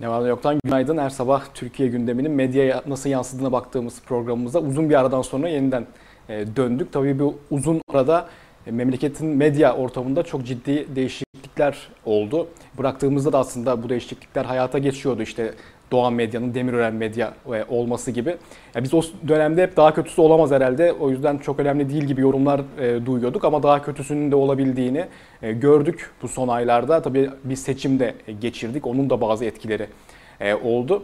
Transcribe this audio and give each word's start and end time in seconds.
Ne 0.00 0.08
var 0.08 0.28
yoktan 0.28 0.58
günaydın. 0.64 0.98
Her 0.98 1.10
sabah 1.10 1.44
Türkiye 1.54 1.88
gündeminin 1.88 2.30
medyaya 2.30 2.82
nasıl 2.86 3.10
yansıdığına 3.10 3.52
baktığımız 3.52 4.02
programımıza 4.02 4.58
uzun 4.58 4.90
bir 4.90 4.94
aradan 4.94 5.22
sonra 5.22 5.48
yeniden 5.48 5.86
e, 6.28 6.44
döndük. 6.56 6.92
Tabii 6.92 7.18
bu 7.18 7.38
uzun 7.50 7.80
arada 7.90 8.28
e, 8.66 8.70
memleketin 8.70 9.26
medya 9.26 9.76
ortamında 9.76 10.22
çok 10.22 10.46
ciddi 10.46 10.96
değişiklikler 10.96 11.88
oldu. 12.04 12.48
Bıraktığımızda 12.78 13.32
da 13.32 13.38
aslında 13.38 13.82
bu 13.82 13.88
değişiklikler 13.88 14.44
hayata 14.44 14.78
geçiyordu. 14.78 15.22
İşte 15.22 15.54
Doğan 15.90 16.12
Medya'nın 16.12 16.54
Demirören 16.54 16.94
Medya 16.94 17.34
e, 17.52 17.64
olması 17.68 18.10
gibi. 18.10 18.36
Ya 18.74 18.82
biz 18.82 18.94
o 18.94 19.02
dönemde 19.28 19.62
hep 19.62 19.76
daha 19.76 19.94
kötüsü 19.94 20.20
olamaz 20.20 20.50
herhalde. 20.50 20.92
O 20.92 21.10
yüzden 21.10 21.38
çok 21.38 21.60
önemli 21.60 21.90
değil 21.90 22.04
gibi 22.04 22.20
yorumlar 22.20 22.60
e, 22.80 23.06
duyuyorduk 23.06 23.44
ama 23.44 23.62
daha 23.62 23.82
kötüsünün 23.82 24.30
de 24.30 24.36
olabildiğini 24.36 25.04
e, 25.42 25.52
gördük 25.52 26.10
bu 26.22 26.28
son 26.28 26.48
aylarda. 26.48 27.02
Tabii 27.02 27.30
bir 27.44 27.56
seçim 27.56 27.98
de 27.98 28.14
geçirdik. 28.40 28.86
Onun 28.86 29.10
da 29.10 29.20
bazı 29.20 29.44
etkileri 29.44 29.86
e, 30.40 30.54
oldu. 30.54 31.02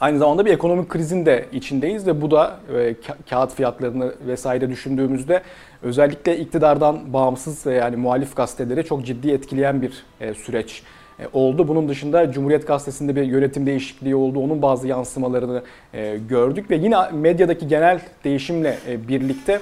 Aynı 0.00 0.18
zamanda 0.18 0.46
bir 0.46 0.52
ekonomik 0.52 0.88
krizin 0.88 1.26
de 1.26 1.46
içindeyiz 1.52 2.06
ve 2.06 2.20
bu 2.20 2.30
da 2.30 2.60
e, 2.76 2.94
kağıt 3.30 3.54
fiyatlarını 3.54 4.14
vesaire 4.26 4.70
düşündüğümüzde 4.70 5.42
özellikle 5.82 6.38
iktidardan 6.38 7.12
bağımsız 7.12 7.66
ve 7.66 7.74
yani 7.74 7.96
muhalif 7.96 8.36
gazeteleri 8.36 8.84
çok 8.84 9.06
ciddi 9.06 9.30
etkileyen 9.30 9.82
bir 9.82 10.04
e, 10.20 10.34
süreç 10.34 10.82
e, 10.82 10.99
oldu. 11.32 11.68
Bunun 11.68 11.88
dışında 11.88 12.32
Cumhuriyet 12.32 12.66
Gazetesi'nde 12.66 13.16
bir 13.16 13.22
yönetim 13.22 13.66
değişikliği 13.66 14.16
oldu. 14.16 14.40
Onun 14.40 14.62
bazı 14.62 14.88
yansımalarını 14.88 15.62
e, 15.94 16.18
gördük 16.28 16.70
ve 16.70 16.76
yine 16.76 16.96
medyadaki 17.12 17.68
genel 17.68 18.00
değişimle 18.24 18.78
e, 18.88 19.08
birlikte 19.08 19.60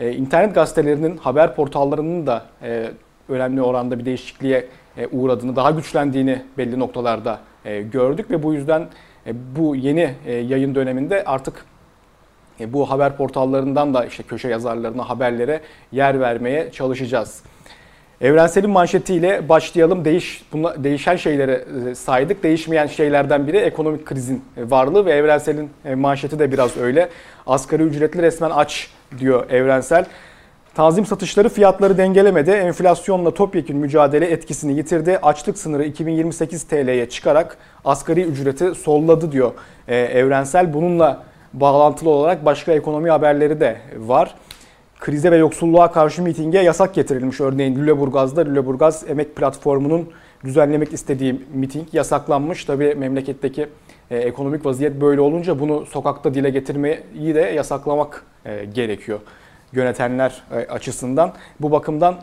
internet 0.00 0.54
gazetelerinin, 0.54 1.16
haber 1.16 1.54
portallarının 1.54 2.26
da 2.26 2.44
önemli 3.28 3.62
oranda 3.62 3.98
bir 3.98 4.04
değişikliğe 4.04 4.66
uğradığını, 5.12 5.56
daha 5.56 5.70
güçlendiğini 5.70 6.42
belli 6.58 6.78
noktalarda 6.78 7.40
gördük 7.92 8.30
ve 8.30 8.42
bu 8.42 8.54
yüzden 8.54 8.86
bu 9.56 9.76
yeni 9.76 10.14
yayın 10.26 10.74
döneminde 10.74 11.24
artık 11.24 11.64
bu 12.60 12.90
haber 12.90 13.16
portallarından 13.16 13.94
da 13.94 14.04
işte 14.04 14.22
köşe 14.22 14.48
yazarlarına, 14.48 15.08
haberlere 15.08 15.60
yer 15.92 16.20
vermeye 16.20 16.72
çalışacağız. 16.72 17.42
Evrensel'in 18.24 18.70
manşetiyle 18.70 19.48
başlayalım. 19.48 20.04
Değiş, 20.04 20.42
bunla, 20.52 20.84
değişen 20.84 21.16
şeyleri 21.16 21.64
e, 21.90 21.94
saydık. 21.94 22.42
Değişmeyen 22.42 22.86
şeylerden 22.86 23.46
biri 23.46 23.56
ekonomik 23.56 24.06
krizin 24.06 24.44
e, 24.56 24.70
varlığı 24.70 25.06
ve 25.06 25.12
Evrensel'in 25.12 25.70
e, 25.84 25.94
manşeti 25.94 26.38
de 26.38 26.52
biraz 26.52 26.76
öyle. 26.76 27.08
Asgari 27.46 27.82
ücretli 27.82 28.22
resmen 28.22 28.50
aç 28.50 28.88
diyor 29.18 29.50
Evrensel. 29.50 30.04
Tanzim 30.74 31.06
satışları 31.06 31.48
fiyatları 31.48 31.98
dengelemedi. 31.98 32.50
Enflasyonla 32.50 33.34
topyekun 33.34 33.76
mücadele 33.76 34.26
etkisini 34.26 34.76
yitirdi. 34.76 35.18
Açlık 35.22 35.58
sınırı 35.58 35.84
2028 35.84 36.64
TL'ye 36.64 37.08
çıkarak 37.08 37.56
asgari 37.84 38.22
ücreti 38.22 38.74
solladı 38.74 39.32
diyor 39.32 39.52
Evrensel. 39.88 40.74
Bununla 40.74 41.22
bağlantılı 41.52 42.10
olarak 42.10 42.44
başka 42.44 42.72
ekonomi 42.72 43.10
haberleri 43.10 43.60
de 43.60 43.76
var 43.98 44.34
krize 45.00 45.30
ve 45.30 45.36
yoksulluğa 45.36 45.92
karşı 45.92 46.22
mitinge 46.22 46.58
yasak 46.58 46.94
getirilmiş. 46.94 47.40
Örneğin 47.40 47.76
Lüleburgaz'da 47.76 48.40
Lüleburgaz 48.40 49.04
Emek 49.08 49.36
Platformu'nun 49.36 50.10
düzenlemek 50.44 50.92
istediği 50.92 51.44
miting 51.54 51.88
yasaklanmış. 51.92 52.64
Tabii 52.64 52.94
memleketteki 52.94 53.66
e, 54.10 54.16
ekonomik 54.16 54.66
vaziyet 54.66 55.00
böyle 55.00 55.20
olunca 55.20 55.58
bunu 55.58 55.86
sokakta 55.86 56.34
dile 56.34 56.50
getirmeyi 56.50 57.34
de 57.34 57.40
yasaklamak 57.40 58.24
e, 58.44 58.64
gerekiyor 58.64 59.20
yönetenler 59.74 60.42
e, 60.52 60.56
açısından. 60.56 61.32
Bu 61.60 61.70
bakımdan 61.70 62.16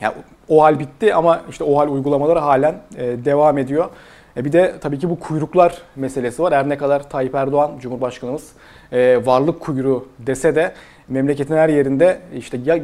ya, 0.00 0.14
o 0.48 0.62
hal 0.62 0.78
bitti 0.78 1.14
ama 1.14 1.40
işte 1.50 1.64
o 1.64 1.78
hal 1.78 1.88
uygulamaları 1.88 2.38
halen 2.38 2.74
e, 2.96 3.24
devam 3.24 3.58
ediyor. 3.58 3.88
E, 4.36 4.44
bir 4.44 4.52
de 4.52 4.74
tabii 4.80 4.98
ki 4.98 5.10
bu 5.10 5.20
kuyruklar 5.20 5.82
meselesi 5.96 6.42
var. 6.42 6.54
Her 6.54 6.68
ne 6.68 6.78
kadar 6.78 7.10
Tayyip 7.10 7.34
Erdoğan 7.34 7.78
Cumhurbaşkanımız 7.80 8.52
e, 8.92 9.26
varlık 9.26 9.60
kuyruğu 9.60 10.08
dese 10.18 10.54
de 10.54 10.72
memleketin 11.08 11.56
her 11.56 11.68
yerinde 11.68 12.20
işte 12.36 12.60
ya 12.64 12.78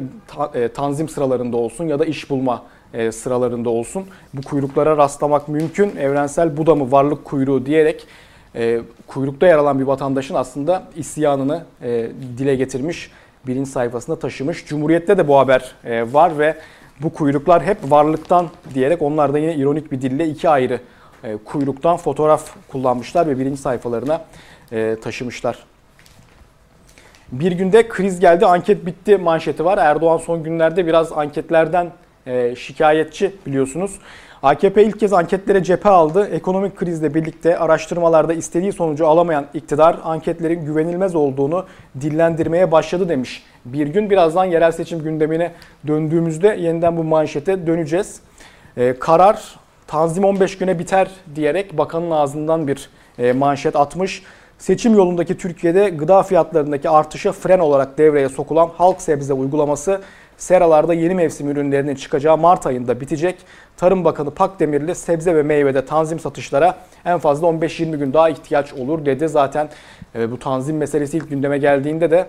e, 0.53 0.67
tanzim 0.67 1.09
sıralarında 1.09 1.57
olsun 1.57 1.87
ya 1.87 1.99
da 1.99 2.05
iş 2.05 2.29
bulma 2.29 2.63
e, 2.93 3.11
sıralarında 3.11 3.69
olsun 3.69 4.03
bu 4.33 4.41
kuyruklara 4.41 4.97
rastlamak 4.97 5.47
mümkün. 5.47 5.95
Evrensel 5.95 6.57
bu 6.57 6.65
da 6.65 6.75
mı 6.75 6.91
varlık 6.91 7.25
kuyruğu 7.25 7.65
diyerek 7.65 8.07
e, 8.55 8.81
kuyrukta 9.07 9.47
yer 9.47 9.57
alan 9.57 9.79
bir 9.79 9.83
vatandaşın 9.83 10.35
aslında 10.35 10.83
isyanını 10.95 11.63
dile 12.37 12.55
getirmiş, 12.55 13.11
birinci 13.47 13.69
sayfasında 13.69 14.19
taşımış. 14.19 14.65
Cumhuriyet'te 14.65 15.17
de 15.17 15.27
bu 15.27 15.37
haber 15.37 15.75
var 16.11 16.39
ve 16.39 16.55
bu 16.99 17.13
kuyruklar 17.13 17.63
hep 17.63 17.77
varlıktan 17.91 18.47
diyerek 18.73 19.01
onlar 19.01 19.33
da 19.33 19.39
yine 19.39 19.55
ironik 19.55 19.91
bir 19.91 20.01
dille 20.01 20.27
iki 20.27 20.49
ayrı 20.49 20.79
kuyruktan 21.45 21.97
fotoğraf 21.97 22.55
kullanmışlar 22.67 23.27
ve 23.27 23.39
birinci 23.39 23.61
sayfalarına 23.61 24.25
taşımışlar. 25.01 25.74
Bir 27.31 27.51
günde 27.51 27.87
kriz 27.87 28.19
geldi, 28.19 28.45
anket 28.45 28.85
bitti 28.85 29.17
manşeti 29.17 29.65
var. 29.65 29.77
Erdoğan 29.77 30.17
son 30.17 30.43
günlerde 30.43 30.87
biraz 30.87 31.11
anketlerden 31.11 31.91
e, 32.27 32.55
şikayetçi 32.55 33.31
biliyorsunuz. 33.45 33.99
AKP 34.43 34.83
ilk 34.83 34.99
kez 34.99 35.13
anketlere 35.13 35.63
cephe 35.63 35.89
aldı. 35.89 36.27
Ekonomik 36.27 36.75
krizle 36.75 37.13
birlikte 37.13 37.57
araştırmalarda 37.57 38.33
istediği 38.33 38.71
sonucu 38.73 39.07
alamayan 39.07 39.45
iktidar 39.53 39.97
anketlerin 40.03 40.65
güvenilmez 40.65 41.15
olduğunu 41.15 41.65
dillendirmeye 42.01 42.71
başladı 42.71 43.09
demiş. 43.09 43.43
Bir 43.65 43.87
gün 43.87 44.09
birazdan 44.09 44.45
yerel 44.45 44.71
seçim 44.71 45.03
gündemine 45.03 45.51
döndüğümüzde 45.87 46.47
yeniden 46.47 46.97
bu 46.97 47.03
manşete 47.03 47.67
döneceğiz. 47.67 48.19
Ee, 48.77 48.95
karar 48.99 49.55
Tanzim 49.87 50.23
15 50.23 50.57
güne 50.57 50.79
biter 50.79 51.09
diyerek 51.35 51.77
bakanın 51.77 52.11
ağzından 52.11 52.67
bir 52.67 52.89
e, 53.19 53.33
manşet 53.33 53.75
atmış. 53.75 54.23
Seçim 54.57 54.95
yolundaki 54.95 55.37
Türkiye'de 55.37 55.89
gıda 55.89 56.23
fiyatlarındaki 56.23 56.89
artışa 56.89 57.31
fren 57.31 57.59
olarak 57.59 57.97
devreye 57.97 58.29
sokulan 58.29 58.69
halk 58.77 59.01
sebze 59.01 59.33
uygulaması 59.33 60.01
seralarda 60.37 60.93
yeni 60.93 61.15
mevsim 61.15 61.49
ürünlerinin 61.49 61.95
çıkacağı 61.95 62.37
Mart 62.37 62.67
ayında 62.67 63.01
bitecek. 63.01 63.35
Tarım 63.77 64.05
Bakanı 64.05 64.31
Pakdemirli 64.31 64.95
sebze 64.95 65.35
ve 65.35 65.43
meyvede 65.43 65.85
tanzim 65.85 66.19
satışlara 66.19 66.77
en 67.05 67.19
fazla 67.19 67.47
15-20 67.47 67.97
gün 67.97 68.13
daha 68.13 68.29
ihtiyaç 68.29 68.73
olur 68.73 69.05
dedi. 69.05 69.27
Zaten 69.27 69.69
e, 70.15 70.31
bu 70.31 70.39
tanzim 70.39 70.77
meselesi 70.77 71.17
ilk 71.17 71.29
gündeme 71.29 71.57
geldiğinde 71.57 72.11
de 72.11 72.27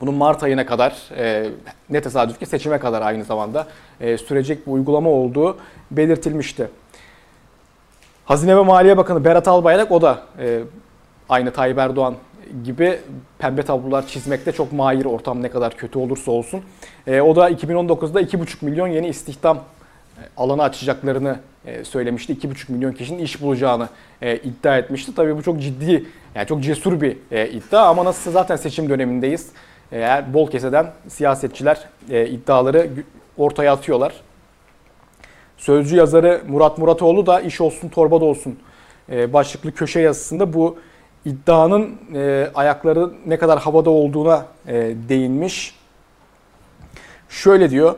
bunun 0.00 0.14
Mart 0.14 0.42
ayına 0.42 0.66
kadar 0.66 0.96
e, 1.16 1.50
ne 1.90 2.00
tesadüf 2.00 2.38
ki 2.38 2.46
seçime 2.46 2.78
kadar 2.78 3.02
aynı 3.02 3.24
zamanda 3.24 3.66
e, 4.00 4.18
sürecek 4.18 4.66
bir 4.66 4.72
uygulama 4.72 5.10
olduğu 5.10 5.56
belirtilmişti. 5.90 6.68
Hazine 8.24 8.56
ve 8.56 8.62
Maliye 8.62 8.96
Bakanı 8.96 9.24
Berat 9.24 9.48
Albayrak 9.48 9.92
o 9.92 10.02
da 10.02 10.22
aynı 11.28 11.50
Tayyip 11.50 11.78
Erdoğan 11.78 12.14
gibi 12.64 13.00
pembe 13.38 13.62
tablolar 13.62 14.06
çizmekte 14.06 14.52
çok 14.52 14.72
mahir 14.72 15.04
ortam 15.04 15.42
ne 15.42 15.50
kadar 15.50 15.76
kötü 15.76 15.98
olursa 15.98 16.32
olsun. 16.32 16.62
E, 17.06 17.20
o 17.20 17.36
da 17.36 17.50
2019'da 17.50 18.22
2,5 18.22 18.64
milyon 18.64 18.86
yeni 18.86 19.08
istihdam 19.08 19.56
e, 19.56 19.62
alanı 20.36 20.62
açacaklarını 20.62 21.38
e, 21.66 21.84
söylemişti. 21.84 22.32
2,5 22.32 22.72
milyon 22.72 22.92
kişinin 22.92 23.22
iş 23.22 23.42
bulacağını 23.42 23.88
e, 24.22 24.36
iddia 24.36 24.78
etmişti. 24.78 25.14
Tabii 25.14 25.36
bu 25.36 25.42
çok 25.42 25.60
ciddi, 25.60 26.04
yani 26.34 26.46
çok 26.46 26.62
cesur 26.62 27.00
bir 27.00 27.16
iddia 27.46 27.88
ama 27.88 28.04
nasılsa 28.04 28.30
zaten 28.30 28.56
seçim 28.56 28.88
dönemindeyiz. 28.88 29.48
Eğer 29.92 30.34
bol 30.34 30.50
keseden 30.50 30.92
siyasetçiler 31.08 31.84
iddiaları 32.08 32.90
ortaya 33.36 33.72
atıyorlar. 33.72 34.12
Sözcü 35.56 35.96
yazarı 35.96 36.42
Murat 36.48 36.78
Muratoğlu 36.78 37.26
da 37.26 37.40
iş 37.40 37.60
olsun 37.60 37.88
torba 37.88 38.20
da 38.20 38.24
olsun 38.24 38.58
başlıklı 39.08 39.72
köşe 39.72 40.00
yazısında 40.00 40.52
bu 40.52 40.78
iddianın 41.24 41.96
e, 42.14 42.50
ayakları 42.54 43.10
ne 43.26 43.38
kadar 43.38 43.58
havada 43.58 43.90
olduğuna 43.90 44.46
e, 44.66 44.74
değinmiş. 45.08 45.74
Şöyle 47.28 47.70
diyor. 47.70 47.94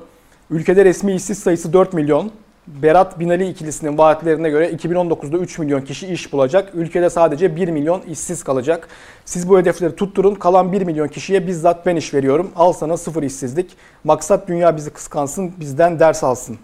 Ülkede 0.51 0.85
resmi 0.85 1.15
işsiz 1.15 1.39
sayısı 1.39 1.73
4 1.73 1.93
milyon. 1.93 2.31
Berat 2.67 3.21
Binali 3.21 3.49
ikilisinin 3.49 3.99
vaatlerine 3.99 4.51
göre 4.51 4.71
2019'da 4.71 5.39
3 5.39 5.59
milyon 5.59 5.81
kişi 5.81 6.07
iş 6.07 6.33
bulacak. 6.33 6.71
Ülkede 6.75 7.11
sadece 7.11 7.57
1 7.57 7.69
milyon 7.69 8.01
işsiz 8.01 8.45
kalacak. 8.45 8.89
Siz 9.25 9.49
bu 9.49 9.59
hedefleri 9.59 9.97
tutturun. 9.97 10.35
Kalan 10.35 10.73
1 10.73 10.83
milyon 10.83 11.09
kişiye 11.09 11.47
bizzat 11.47 11.87
ben 11.87 11.97
iş 11.97 12.15
veriyorum. 12.15 12.51
Al 12.57 12.73
sana 12.73 12.97
sıfır 12.97 13.23
işsizlik. 13.23 13.71
Maksat 14.05 14.49
dünya 14.49 14.77
bizi 14.77 14.91
kıskansın, 14.91 15.53
bizden 15.61 15.99
ders 16.01 16.25
alsın 16.25 16.59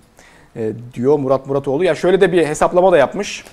e, 0.57 0.73
diyor 0.95 1.19
Murat 1.19 1.47
Muratoğlu. 1.47 1.85
Ya 1.85 1.95
şöyle 1.95 2.21
de 2.21 2.33
bir 2.33 2.47
hesaplama 2.47 2.93
da 2.93 2.99
yapmış. 2.99 3.45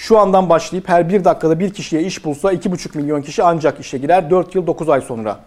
Şu 0.00 0.18
andan 0.18 0.48
başlayıp 0.48 0.88
her 0.88 1.08
bir 1.08 1.24
dakikada 1.24 1.60
bir 1.60 1.70
kişiye 1.70 2.02
iş 2.02 2.24
bulsa 2.24 2.52
2,5 2.52 2.96
milyon 2.96 3.22
kişi 3.22 3.42
ancak 3.42 3.80
işe 3.80 3.98
girer 3.98 4.30
4 4.30 4.54
yıl 4.54 4.66
9 4.66 4.88
ay 4.88 5.00
sonra. 5.00 5.38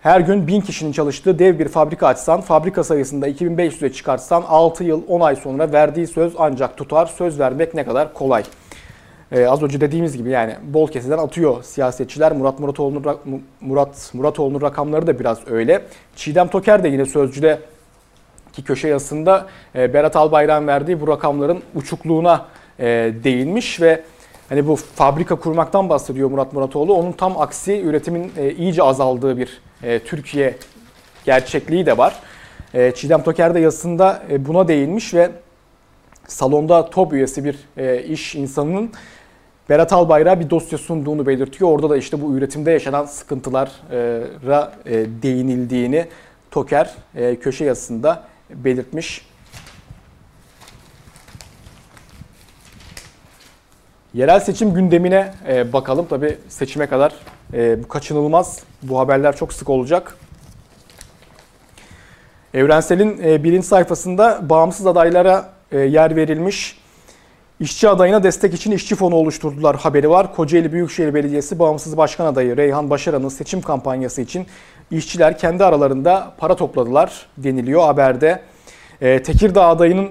Her 0.00 0.20
gün 0.20 0.46
1000 0.46 0.60
kişinin 0.60 0.92
çalıştığı 0.92 1.38
dev 1.38 1.58
bir 1.58 1.68
fabrika 1.68 2.06
açsan, 2.06 2.40
fabrika 2.40 2.84
sayısında 2.84 3.28
2500'e 3.28 3.92
çıkartsan 3.92 4.42
6 4.48 4.84
yıl 4.84 5.02
10 5.08 5.20
ay 5.20 5.36
sonra 5.36 5.72
verdiği 5.72 6.06
söz 6.06 6.32
ancak 6.38 6.76
tutar. 6.76 7.06
Söz 7.06 7.40
vermek 7.40 7.74
ne 7.74 7.84
kadar 7.84 8.14
kolay. 8.14 8.44
Ee, 9.32 9.46
az 9.46 9.62
önce 9.62 9.80
dediğimiz 9.80 10.16
gibi 10.16 10.30
yani 10.30 10.56
bol 10.62 10.88
keseden 10.88 11.18
atıyor 11.18 11.62
siyasetçiler. 11.62 12.32
Murat 12.32 12.58
Muratoğlu'nun 12.58 13.18
Murat 13.60 14.10
Muratoğlu'nun 14.14 14.60
rakamları 14.60 15.06
da 15.06 15.18
biraz 15.18 15.38
öyle. 15.50 15.82
Çiğdem 16.16 16.48
Toker 16.48 16.82
de 16.82 16.88
yine 16.88 17.06
sözcüde 17.06 17.58
ki 18.52 18.64
köşe 18.64 18.88
yazısında 18.88 19.46
e, 19.74 19.94
Berat 19.94 20.16
Albayrak'ın 20.16 20.66
verdiği 20.66 21.00
bu 21.00 21.08
rakamların 21.08 21.62
uçukluğuna 21.74 22.46
e, 22.78 23.12
değinmiş 23.24 23.80
ve 23.80 24.02
hani 24.48 24.66
bu 24.66 24.76
fabrika 24.76 25.34
kurmaktan 25.34 25.88
bahsediyor 25.88 26.30
Murat 26.30 26.52
Muratoğlu. 26.52 26.94
Onun 26.94 27.12
tam 27.12 27.40
aksi 27.40 27.80
üretimin 27.80 28.32
e, 28.36 28.52
iyice 28.52 28.82
azaldığı 28.82 29.38
bir 29.38 29.60
e, 29.82 29.98
Türkiye 29.98 30.56
gerçekliği 31.24 31.86
de 31.86 31.98
var. 31.98 32.20
E, 32.74 32.92
Çiğdem 32.94 33.22
Toker 33.22 33.54
de 33.54 33.60
yazısında 33.60 34.22
e, 34.30 34.46
buna 34.46 34.68
değinmiş 34.68 35.14
ve 35.14 35.30
salonda 36.26 36.90
top 36.90 37.12
üyesi 37.12 37.44
bir 37.44 37.56
e, 37.76 38.02
iş 38.02 38.34
insanının 38.34 38.90
Berat 39.68 39.92
Albayrak'a 39.92 40.40
bir 40.40 40.50
dosya 40.50 40.78
sunduğunu 40.78 41.26
belirtiyor. 41.26 41.70
Orada 41.70 41.90
da 41.90 41.96
işte 41.96 42.22
bu 42.22 42.36
üretimde 42.36 42.70
yaşanan 42.70 43.04
sıkıntılara 43.04 44.72
e, 44.86 45.06
değinildiğini 45.22 46.06
Toker 46.50 46.94
e, 47.14 47.36
köşe 47.36 47.64
yazısında 47.64 48.24
belirtmiş. 48.50 49.31
Yerel 54.14 54.40
seçim 54.40 54.74
gündemine 54.74 55.34
e, 55.48 55.72
bakalım. 55.72 56.06
Tabi 56.06 56.38
seçime 56.48 56.86
kadar 56.86 57.12
e, 57.54 57.82
bu 57.84 57.88
kaçınılmaz. 57.88 58.60
Bu 58.82 58.98
haberler 58.98 59.36
çok 59.36 59.52
sık 59.52 59.70
olacak. 59.70 60.16
Evrensel'in 62.54 63.20
e, 63.24 63.44
birinci 63.44 63.66
sayfasında 63.66 64.40
bağımsız 64.48 64.86
adaylara 64.86 65.50
e, 65.72 65.78
yer 65.78 66.16
verilmiş. 66.16 66.78
İşçi 67.60 67.88
adayına 67.88 68.22
destek 68.22 68.54
için 68.54 68.72
işçi 68.72 68.94
fonu 68.94 69.14
oluşturdular 69.14 69.76
haberi 69.76 70.10
var. 70.10 70.34
Kocaeli 70.34 70.72
Büyükşehir 70.72 71.14
Belediyesi 71.14 71.58
bağımsız 71.58 71.96
başkan 71.96 72.26
adayı 72.26 72.56
Reyhan 72.56 72.90
Başaran'ın 72.90 73.28
seçim 73.28 73.60
kampanyası 73.60 74.22
için 74.22 74.46
işçiler 74.90 75.38
kendi 75.38 75.64
aralarında 75.64 76.32
para 76.38 76.56
topladılar 76.56 77.26
deniliyor 77.36 77.82
haberde. 77.82 78.42
E, 79.00 79.22
Tekirdağ 79.22 79.66
adayının 79.66 80.08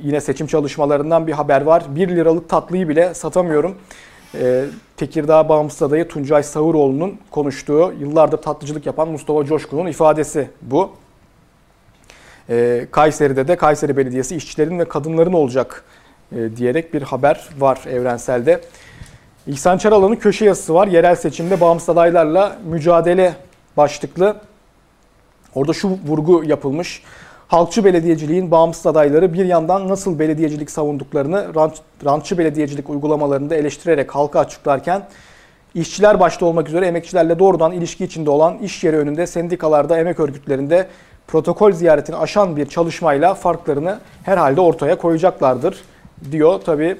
yine 0.00 0.20
seçim 0.20 0.46
çalışmalarından 0.46 1.26
bir 1.26 1.32
haber 1.32 1.62
var. 1.62 1.84
1 1.88 2.08
liralık 2.08 2.48
tatlıyı 2.48 2.88
bile 2.88 3.14
satamıyorum. 3.14 3.76
E, 4.34 4.64
Tekirdağ 4.96 5.48
bağımsız 5.48 5.82
adayı 5.82 6.08
Tuncay 6.08 6.42
Savuroğlu'nun 6.42 7.18
konuştuğu, 7.30 7.94
yıllardır 8.00 8.38
tatlıcılık 8.38 8.86
yapan 8.86 9.08
Mustafa 9.08 9.44
Coşkun'un 9.44 9.86
ifadesi 9.86 10.50
bu. 10.62 10.90
E, 12.50 12.86
Kayseri'de 12.90 13.48
de 13.48 13.56
Kayseri 13.56 13.96
Belediyesi 13.96 14.36
işçilerin 14.36 14.78
ve 14.78 14.84
kadınların 14.84 15.32
olacak 15.32 15.84
e, 16.32 16.56
diyerek 16.56 16.94
bir 16.94 17.02
haber 17.02 17.48
var 17.58 17.80
evrenselde. 17.88 18.60
İhsan 19.46 19.78
Çaralan'ın 19.78 20.16
köşe 20.16 20.44
yazısı 20.44 20.74
var. 20.74 20.86
Yerel 20.86 21.14
seçimde 21.14 21.60
bağımsız 21.60 21.88
adaylarla 21.88 22.58
mücadele 22.64 23.34
başlıklı. 23.76 24.36
Orada 25.54 25.72
şu 25.72 25.88
vurgu 26.06 26.44
yapılmış. 26.44 27.02
Halkçı 27.48 27.84
belediyeciliğin 27.84 28.50
bağımsız 28.50 28.86
adayları 28.86 29.32
bir 29.32 29.44
yandan 29.44 29.88
nasıl 29.88 30.18
belediyecilik 30.18 30.70
savunduklarını 30.70 31.54
rant, 31.54 31.74
rantçı 32.04 32.38
belediyecilik 32.38 32.90
uygulamalarında 32.90 33.54
eleştirerek 33.54 34.14
halka 34.14 34.40
açıklarken 34.40 35.02
işçiler 35.74 36.20
başta 36.20 36.46
olmak 36.46 36.68
üzere 36.68 36.86
emekçilerle 36.86 37.38
doğrudan 37.38 37.72
ilişki 37.72 38.04
içinde 38.04 38.30
olan 38.30 38.58
iş 38.58 38.84
yeri 38.84 38.96
önünde 38.96 39.26
sendikalarda, 39.26 39.98
emek 39.98 40.20
örgütlerinde 40.20 40.86
protokol 41.26 41.72
ziyaretini 41.72 42.16
aşan 42.16 42.56
bir 42.56 42.66
çalışmayla 42.66 43.34
farklarını 43.34 43.98
herhalde 44.22 44.60
ortaya 44.60 44.98
koyacaklardır 44.98 45.82
diyor. 46.32 46.60
Tabi 46.60 46.96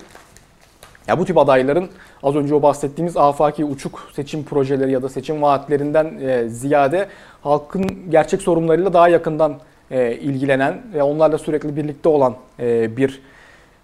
ya 1.09 1.19
bu 1.19 1.25
tip 1.25 1.39
adayların 1.39 1.89
az 2.23 2.37
önce 2.37 2.55
o 2.55 2.62
bahsettiğimiz 2.62 3.17
afaki 3.17 3.65
uçuk 3.65 4.09
seçim 4.12 4.45
projeleri 4.45 4.93
ya 4.93 5.03
da 5.03 5.09
seçim 5.09 5.43
vaatlerinden 5.43 6.19
e, 6.21 6.49
ziyade 6.49 7.09
halkın 7.43 8.11
gerçek 8.11 8.43
sorunlarıyla 8.43 8.93
daha 8.93 9.09
yakından 9.09 9.55
e, 9.90 10.12
ilgilenen 10.12 10.82
ve 10.94 11.02
onlarla 11.02 11.38
sürekli 11.38 11.76
birlikte 11.76 12.08
olan 12.08 12.37
e, 12.61 12.96
bir 12.96 13.23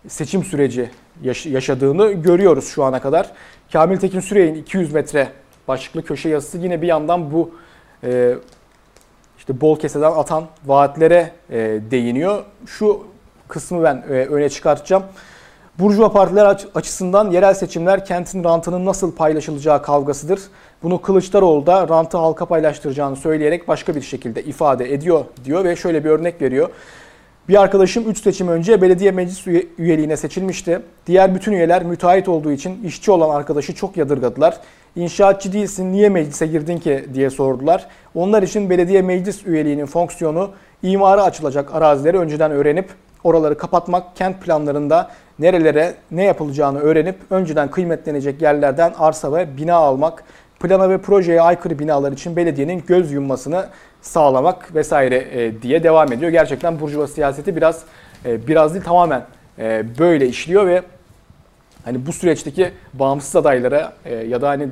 seçim 0.09 0.45
süreci 0.45 0.91
yaş- 1.23 1.47
yaşadığını 1.47 2.13
görüyoruz 2.13 2.69
şu 2.69 2.85
ana 2.85 3.01
kadar. 3.01 3.31
Kamil 3.73 3.97
Tekin 3.97 4.21
Sürey'in 4.21 4.55
200 4.55 4.93
metre 4.93 5.29
başlıklı 5.69 6.05
köşe 6.05 6.29
yazısı 6.29 6.59
yine 6.59 6.83
bir 6.83 6.87
yandan 6.87 7.33
bu 7.33 7.51
e, 8.05 8.35
işte 9.39 9.61
bol 9.61 9.79
keseden 9.79 10.13
atan 10.13 10.45
vaatlere 10.67 11.31
e, 11.51 11.81
değiniyor. 11.91 12.45
Şu 12.67 13.07
kısmı 13.49 13.83
ben 13.83 14.05
e, 14.09 14.13
öne 14.13 14.49
çıkartacağım. 14.49 15.03
Burjuva 15.79 16.13
partiler 16.13 16.57
açısından 16.75 17.31
yerel 17.31 17.55
seçimler 17.55 18.05
kentin 18.05 18.45
rantının 18.45 18.87
nasıl 18.87 19.15
paylaşılacağı 19.15 19.83
kavgasıdır. 19.83 20.41
Bunu 20.83 21.03
Kılıçdaroğlu 21.03 21.67
da 21.67 21.89
rantı 21.89 22.19
halka 22.19 22.47
paylaştıracağını 22.47 23.17
söyleyerek 23.17 23.69
başka 23.69 23.95
bir 23.95 24.03
şekilde 24.03 24.43
ifade 24.43 24.93
ediyor 24.93 25.25
diyor 25.45 25.65
ve 25.65 25.77
şöyle 25.77 26.05
bir 26.05 26.11
örnek 26.11 26.43
veriyor. 26.43 26.69
Bir 27.49 27.63
arkadaşım 27.63 28.11
3 28.11 28.23
seçim 28.23 28.49
önce 28.49 28.83
belediye 28.83 29.11
meclis 29.11 29.47
üyeliğine 29.79 30.17
seçilmişti. 30.17 30.81
Diğer 31.07 31.35
bütün 31.35 31.53
üyeler 31.53 31.85
müteahhit 31.85 32.29
olduğu 32.29 32.53
için 32.53 32.85
işçi 32.85 33.11
olan 33.11 33.37
arkadaşı 33.37 33.75
çok 33.75 33.97
yadırgadılar. 33.97 34.61
İnşaatçı 34.97 35.53
değilsin 35.53 35.93
niye 35.93 36.09
meclise 36.09 36.47
girdin 36.47 36.79
ki 36.79 37.05
diye 37.15 37.31
sordular. 37.31 37.87
Onlar 38.15 38.43
için 38.43 38.71
belediye 38.71 39.03
meclis 39.03 39.47
üyeliğinin 39.47 39.87
fonksiyonu 39.87 40.51
imara 40.83 41.23
açılacak 41.23 41.75
arazileri 41.75 42.19
önceden 42.19 42.51
öğrenip 42.51 42.89
oraları 43.25 43.59
kapatmak, 43.59 44.17
kent 44.17 44.43
planlarında 44.43 45.11
nerelere 45.39 45.95
ne 46.11 46.25
yapılacağını 46.25 46.81
öğrenip 46.81 47.17
önceden 47.31 47.71
kıymetlenecek 47.71 48.43
yerlerden 48.43 48.93
arsa 48.99 49.33
ve 49.33 49.57
bina 49.57 49.75
almak, 49.75 50.25
plana 50.61 50.91
ve 50.91 50.99
projeye 50.99 51.41
aykırı 51.41 51.79
binalar 51.79 52.13
için 52.13 52.37
belediyenin 52.37 52.83
göz 52.87 53.13
yummasını 53.13 53.67
sağlamak 54.03 54.75
vesaire 54.75 55.17
e, 55.17 55.63
diye 55.63 55.83
devam 55.83 56.13
ediyor. 56.13 56.31
Gerçekten 56.31 56.81
burjuva 56.81 57.07
siyaseti 57.07 57.57
biraz 57.57 57.83
e, 58.25 58.47
biraz 58.47 58.75
değil 58.75 58.85
tamamen 58.85 59.25
e, 59.59 59.85
böyle 59.99 60.29
işliyor 60.29 60.67
ve 60.67 60.83
hani 61.85 62.07
bu 62.07 62.13
süreçteki 62.13 62.71
bağımsız 62.93 63.37
adaylara 63.37 63.93
ya 64.29 64.41
da 64.41 64.49
hani 64.49 64.69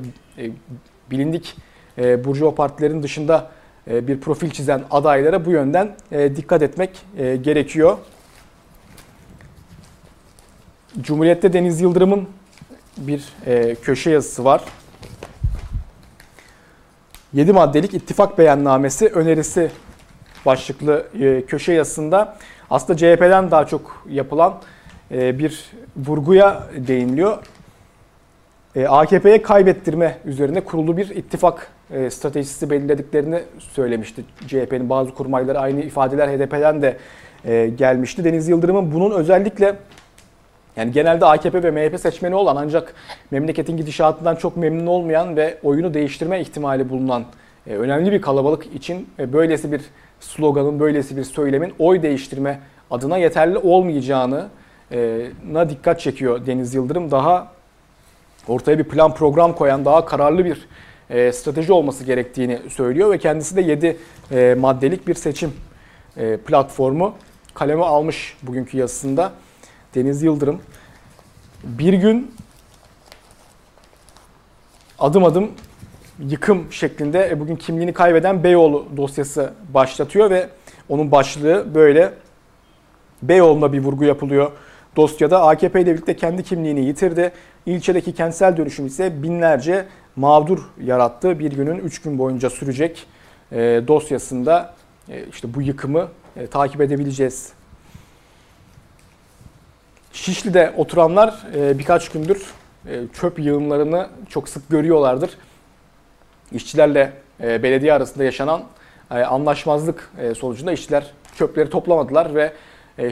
bilindik 1.11 1.56
burjuva 1.99 2.55
partilerin 2.55 3.03
dışında 3.03 3.50
bir 3.87 4.20
profil 4.20 4.50
çizen 4.50 4.82
adaylara 4.91 5.44
bu 5.44 5.50
yönden 5.50 5.91
dikkat 6.37 6.62
etmek 6.62 6.91
gerekiyor. 7.43 7.97
Cumhuriyet'te 11.00 11.53
Deniz 11.53 11.81
Yıldırım'ın 11.81 12.29
bir 12.97 13.25
köşe 13.83 14.11
yazısı 14.11 14.44
var. 14.44 14.62
7 17.33 17.53
maddelik 17.53 17.94
ittifak 17.94 18.39
beyannamesi 18.39 19.09
önerisi 19.09 19.71
başlıklı 20.46 21.06
e, 21.20 21.43
köşe 21.46 21.72
yazısında 21.72 22.37
aslında 22.70 22.96
CHP'den 22.96 23.51
daha 23.51 23.67
çok 23.67 24.06
yapılan 24.11 24.55
e, 25.11 25.39
bir 25.39 25.70
vurguya 25.96 26.63
değiniliyor. 26.77 27.39
E, 28.77 28.87
AKP'ye 28.87 29.43
kaybettirme 29.43 30.19
üzerine 30.25 30.61
kurulu 30.61 30.96
bir 30.96 31.11
ittifak 31.11 31.69
stratejisi 32.11 32.70
belirlediklerini 32.70 33.43
söylemişti. 33.58 34.25
CHP'nin 34.46 34.91
bazı 34.91 35.15
kurmayları 35.15 35.58
aynı 35.58 35.81
ifadeler 35.81 36.29
HDP'den 36.29 36.82
de 36.82 36.96
gelmişti. 37.77 38.25
Deniz 38.25 38.49
Yıldırım'ın 38.49 38.93
bunun 38.93 39.11
özellikle 39.11 39.77
yani 40.76 40.93
genelde 40.93 41.26
AKP 41.26 41.62
ve 41.62 41.70
MHP 41.70 42.00
seçmeni 42.00 42.34
olan 42.34 42.56
ancak 42.56 42.94
memleketin 43.31 43.76
gidişatından 43.76 44.36
çok 44.36 44.56
memnun 44.56 44.86
olmayan 44.86 45.36
ve 45.36 45.58
oyunu 45.62 45.94
değiştirme 45.94 46.41
ihtimali 46.41 46.91
bulunan 46.91 47.24
e, 47.67 47.74
önemli 47.74 48.12
bir 48.12 48.22
kalabalık 48.22 48.67
için 48.74 49.08
e, 49.19 49.32
böylesi 49.32 49.72
bir 49.72 49.81
sloganın, 50.20 50.81
böylesi 50.81 51.17
bir 51.17 51.24
söylemin 51.24 51.74
oy 51.79 52.02
değiştirme 52.02 52.60
adına 52.91 53.19
yeterli 53.19 53.58
olmayacağını 53.58 54.48
e, 54.93 55.26
na 55.50 55.70
dikkat 55.70 56.00
çekiyor 56.00 56.46
Deniz 56.46 56.74
Yıldırım. 56.74 57.10
Daha 57.10 57.52
ortaya 58.48 58.79
bir 58.79 58.84
plan 58.84 59.14
program 59.14 59.55
koyan, 59.55 59.84
daha 59.84 60.05
kararlı 60.05 60.44
bir 60.44 60.69
strateji 61.32 61.72
olması 61.72 62.05
gerektiğini 62.05 62.58
söylüyor 62.70 63.10
ve 63.10 63.19
kendisi 63.19 63.56
de 63.56 63.60
7 63.60 63.96
maddelik 64.58 65.08
bir 65.08 65.14
seçim 65.14 65.52
platformu 66.46 67.14
kaleme 67.55 67.82
almış 67.82 68.36
bugünkü 68.43 68.79
yazısında. 68.79 69.32
Deniz 69.94 70.22
Yıldırım. 70.22 70.61
Bir 71.65 71.93
gün 71.93 72.34
adım 74.99 75.25
adım 75.25 75.51
yıkım 76.19 76.72
şeklinde 76.72 77.29
e, 77.31 77.41
bugün 77.41 77.56
kimliğini 77.56 77.93
kaybeden 77.93 78.44
Beyoğlu 78.44 78.87
dosyası 78.96 79.53
başlatıyor 79.75 80.31
ve 80.31 80.49
onun 80.89 81.11
başlığı 81.11 81.75
böyle 81.75 82.13
Beyoğlu'na 83.22 83.72
bir 83.72 83.79
vurgu 83.79 84.05
yapılıyor. 84.05 84.53
Dosyada 84.96 85.43
AKP 85.43 85.81
ile 85.81 85.93
birlikte 85.93 86.17
kendi 86.17 86.43
kimliğini 86.43 86.84
yitirdi. 86.84 87.32
İlçedeki 87.67 88.15
kentsel 88.15 88.56
dönüşüm 88.56 88.87
ise 88.87 89.22
binlerce 89.22 89.87
mağdur 90.17 90.58
yarattı. 90.81 91.39
Bir 91.39 91.53
günün 91.53 91.79
3 91.79 92.03
gün 92.03 92.19
boyunca 92.19 92.51
sürecek 92.51 93.06
e, 93.53 93.58
dosyasında 93.89 94.75
e, 95.08 95.27
işte 95.27 95.55
bu 95.55 95.63
yıkımı 95.63 96.08
takip 96.51 96.81
edebileceğiz 96.81 97.53
Şişli'de 100.13 100.73
oturanlar 100.77 101.43
e, 101.55 101.79
birkaç 101.79 102.09
gündür 102.09 102.43
e, 102.87 103.01
çöp 103.21 103.39
yığınlarını 103.39 104.09
çok 104.29 104.49
sık 104.49 104.71
görüyorlardır. 104.71 105.31
İşçilerle 106.53 107.13
e, 107.41 107.63
belediye 107.63 107.93
arasında 107.93 108.25
yaşanan 108.25 108.63
anlaşmazlık 109.11 110.11
sonucunda 110.39 110.73
işçiler 110.73 111.11
çöpleri 111.39 111.71
toplamadılar 111.71 112.35
ve 112.35 112.53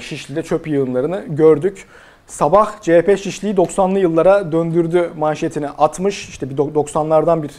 Şişli'de 0.00 0.42
çöp 0.42 0.68
yığınlarını 0.68 1.24
gördük. 1.28 1.86
Sabah 2.26 2.82
CHP 2.82 3.18
Şişli'yi 3.18 3.54
90'lı 3.54 3.98
yıllara 3.98 4.52
döndürdü 4.52 5.10
manşetini 5.18 5.68
atmış. 5.68 6.28
İşte 6.28 6.50
bir 6.50 6.56
90'lardan 6.56 7.42
bir 7.42 7.50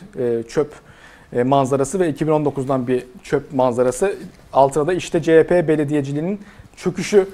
çöp 0.48 0.74
manzarası 1.44 2.00
ve 2.00 2.10
2019'dan 2.10 2.88
bir 2.88 3.06
çöp 3.24 3.54
manzarası. 3.54 4.16
Altına 4.54 4.88
da 4.88 4.94
işte 4.94 5.22
CHP 5.22 5.52
belediyeciliğinin 5.52 6.40
çöküşü 6.76 7.28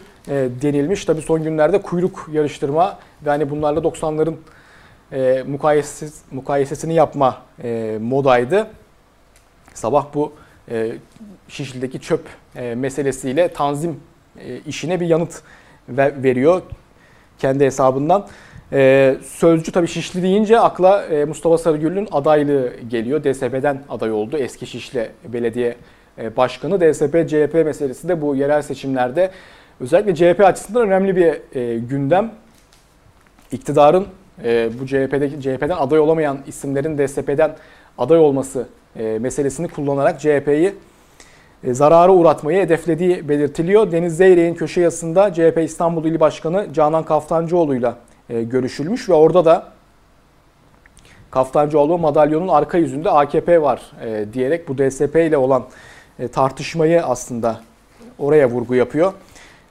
denilmiş. 0.62 1.05
Tabii 1.05 1.22
son 1.22 1.43
günlerde 1.43 1.81
kuyruk 1.81 2.29
yarıştırma 2.31 3.00
ve 3.25 3.29
hani 3.29 3.50
bunlarla 3.50 3.79
90'ların 3.79 4.34
mukayesesiz, 5.43 6.22
mukayesesini 6.31 6.93
yapma 6.93 7.41
modaydı. 8.00 8.67
Sabah 9.74 10.05
bu 10.13 10.34
Şişli'deki 11.48 12.01
çöp 12.01 12.25
meselesiyle 12.75 13.48
tanzim 13.48 14.00
işine 14.65 15.00
bir 15.00 15.07
yanıt 15.07 15.41
veriyor 15.89 16.62
kendi 17.39 17.65
hesabından. 17.65 18.27
Ee, 18.74 19.15
sözcü 19.24 19.72
tabii 19.72 19.88
Şişli 19.88 20.22
deyince 20.24 20.60
akla 20.60 21.05
e, 21.05 21.25
Mustafa 21.25 21.57
Sarıgül'ün 21.57 22.07
adaylığı 22.12 22.74
geliyor. 22.89 23.24
DSP'den 23.24 23.84
aday 23.89 24.12
oldu. 24.12 24.38
Eski 24.38 24.67
Şişli 24.67 25.10
Belediye 25.27 25.75
e, 26.17 26.38
Başkanı. 26.38 26.81
DSP, 26.81 27.29
CHP 27.29 27.53
meselesi 27.53 28.07
de 28.07 28.22
bu 28.22 28.36
yerel 28.36 28.62
seçimlerde 28.62 29.31
özellikle 29.79 30.15
CHP 30.15 30.41
açısından 30.41 30.81
önemli 30.81 31.15
bir 31.15 31.55
e, 31.55 31.79
gündem. 31.79 32.31
İktidarın 33.51 34.07
e, 34.43 34.69
bu 34.79 34.86
CHP'deki 34.86 35.41
CHP'den 35.41 35.77
aday 35.77 36.00
olamayan 36.00 36.38
isimlerin 36.48 36.98
DSP'den 36.98 37.55
aday 37.98 38.19
olması 38.19 38.67
e, 38.96 39.19
meselesini 39.19 39.67
kullanarak 39.67 40.19
CHP'yi 40.19 40.74
e, 41.63 41.74
zarara 41.74 42.12
uğratmayı 42.12 42.62
hedeflediği 42.62 43.29
belirtiliyor. 43.29 43.91
Deniz 43.91 44.17
Zeyrek'in 44.17 44.55
köşe 44.55 44.81
yazısında 44.81 45.34
CHP 45.34 45.60
İstanbul 45.63 46.05
İl 46.05 46.19
Başkanı 46.19 46.74
Canan 46.74 47.03
Kaftancıoğlu'yla 47.03 47.98
e, 48.29 48.43
görüşülmüş 48.43 49.10
ve 49.10 49.13
orada 49.13 49.46
da 49.46 49.67
Kaftancıoğlu 51.31 51.98
madalyonun 51.98 52.48
arka 52.48 52.77
yüzünde 52.77 53.10
AKP 53.10 53.62
var 53.62 53.81
e, 54.05 54.25
diyerek 54.34 54.67
bu 54.67 54.77
DSP 54.77 55.15
ile 55.15 55.38
olan 55.38 55.63
tartışmayı 56.31 57.05
aslında 57.05 57.60
oraya 58.19 58.50
vurgu 58.50 58.75
yapıyor. 58.75 59.13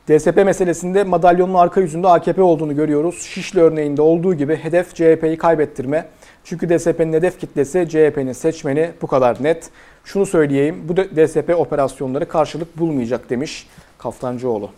DSP 0.08 0.36
meselesinde 0.36 1.04
madalyonun 1.04 1.54
arka 1.54 1.80
yüzünde 1.80 2.08
AKP 2.08 2.42
olduğunu 2.42 2.76
görüyoruz. 2.76 3.22
Şişli 3.22 3.60
örneğinde 3.60 4.02
olduğu 4.02 4.34
gibi 4.34 4.56
hedef 4.56 4.94
CHP'yi 4.94 5.38
kaybettirme. 5.38 6.08
Çünkü 6.44 6.68
DSP'nin 6.68 7.12
hedef 7.12 7.40
kitlesi 7.40 7.88
CHP'nin 7.88 8.32
seçmeni 8.32 8.90
bu 9.02 9.06
kadar 9.06 9.42
net. 9.42 9.70
Şunu 10.04 10.26
söyleyeyim, 10.26 10.84
bu 10.88 10.96
DSP 10.96 11.54
operasyonları 11.56 12.28
karşılık 12.28 12.78
bulmayacak 12.78 13.30
demiş 13.30 13.68
Kaftancıoğlu. 13.98 14.70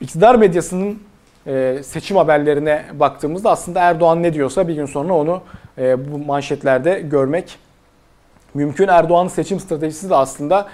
İktidar 0.00 0.34
medyasının 0.34 0.98
e, 1.46 1.80
seçim 1.84 2.16
haberlerine 2.16 2.84
baktığımızda 2.92 3.50
aslında 3.50 3.80
Erdoğan 3.80 4.22
ne 4.22 4.34
diyorsa 4.34 4.68
bir 4.68 4.74
gün 4.74 4.86
sonra 4.86 5.12
onu 5.12 5.42
e, 5.78 6.12
bu 6.12 6.18
manşetlerde 6.18 7.00
görmek 7.00 7.58
mümkün. 8.54 8.88
Erdoğan'ın 8.88 9.28
seçim 9.28 9.60
stratejisi 9.60 10.10
de 10.10 10.14
aslında 10.14 10.68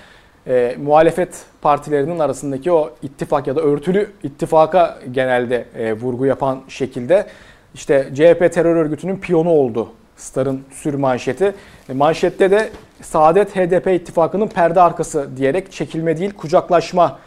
e, 0.46 0.76
muhalefet 0.82 1.44
partilerinin 1.62 2.18
arasındaki 2.18 2.72
o 2.72 2.90
ittifak 3.02 3.46
ya 3.46 3.56
da 3.56 3.60
örtülü 3.60 4.10
ittifaka 4.22 4.98
genelde 5.12 5.64
e, 5.76 5.92
vurgu 5.92 6.26
yapan 6.26 6.62
şekilde 6.68 7.26
işte 7.74 8.08
CHP 8.14 8.52
terör 8.52 8.76
örgütünün 8.76 9.16
piyonu 9.16 9.50
oldu 9.50 9.88
Star'ın 10.16 10.62
sür 10.70 10.94
manşeti. 10.94 11.54
E, 11.88 11.92
manşette 11.92 12.50
de 12.50 12.70
Saadet 13.02 13.56
HDP 13.56 13.86
ittifakının 13.86 14.48
perde 14.48 14.80
arkası 14.80 15.36
diyerek 15.36 15.72
çekilme 15.72 16.16
değil 16.16 16.34
kucaklaşma 16.34 17.18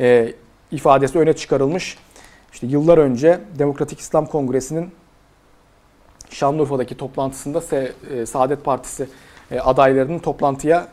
e, 0.00 0.32
ifadesi 0.70 1.18
öne 1.18 1.32
çıkarılmış. 1.32 1.98
İşte 2.52 2.66
yıllar 2.66 2.98
önce 2.98 3.40
Demokratik 3.58 4.00
İslam 4.00 4.26
Kongresi'nin 4.26 4.90
Şanlıurfa'daki 6.30 6.96
toplantısında 6.96 7.62
e, 8.10 8.26
Saadet 8.26 8.64
Partisi 8.64 9.08
e, 9.50 9.60
adaylarının 9.60 10.18
toplantıya 10.18 10.88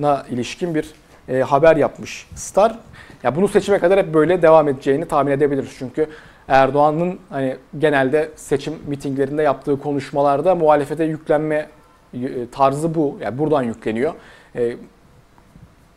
katıldığına 0.00 0.24
ilişkin 0.30 0.74
bir 0.74 0.90
e, 1.28 1.40
haber 1.40 1.76
yapmış 1.76 2.26
Star. 2.34 2.78
Ya 3.22 3.36
bunu 3.36 3.48
seçime 3.48 3.78
kadar 3.78 3.98
hep 3.98 4.14
böyle 4.14 4.42
devam 4.42 4.68
edeceğini 4.68 5.04
tahmin 5.04 5.32
edebiliriz. 5.32 5.74
Çünkü 5.78 6.06
Erdoğan'ın 6.48 7.18
hani 7.30 7.56
genelde 7.78 8.30
seçim 8.36 8.74
mitinglerinde 8.86 9.42
yaptığı 9.42 9.78
konuşmalarda 9.78 10.54
muhalefete 10.54 11.04
yüklenme 11.04 11.68
e, 12.14 12.50
tarzı 12.52 12.94
bu. 12.94 13.18
Yani 13.20 13.38
buradan 13.38 13.62
yükleniyor. 13.62 14.14
E, 14.56 14.76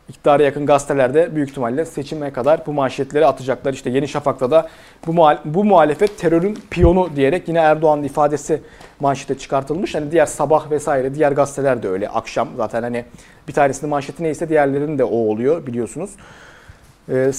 iktidara 0.08 0.42
yakın 0.42 0.66
gazetelerde 0.66 1.34
büyük 1.34 1.50
ihtimalle 1.50 1.84
seçime 1.84 2.32
kadar 2.32 2.66
bu 2.66 2.72
manşetleri 2.72 3.26
atacaklar. 3.26 3.72
İşte 3.72 3.90
Yeni 3.90 4.08
Şafak'ta 4.08 4.50
da 4.50 4.68
bu, 5.06 5.12
muhal 5.12 5.38
bu 5.44 5.64
muhalefet 5.64 6.18
terörün 6.18 6.58
piyonu 6.70 7.10
diyerek 7.16 7.48
yine 7.48 7.58
Erdoğan'ın 7.58 8.02
ifadesi 8.02 8.60
manşete 9.00 9.38
çıkartılmış. 9.38 9.94
Hani 9.94 10.12
diğer 10.12 10.26
sabah 10.26 10.70
vesaire 10.70 11.14
diğer 11.14 11.32
gazeteler 11.32 11.82
de 11.82 11.88
öyle 11.88 12.08
akşam 12.08 12.48
zaten 12.56 12.82
hani 12.82 13.04
bir 13.48 13.52
tanesinin 13.52 13.90
manşeti 13.90 14.22
neyse 14.22 14.48
diğerlerinin 14.48 14.98
de 14.98 15.04
o 15.04 15.16
oluyor 15.16 15.66
biliyorsunuz. 15.66 16.10
Ee, 17.08 17.30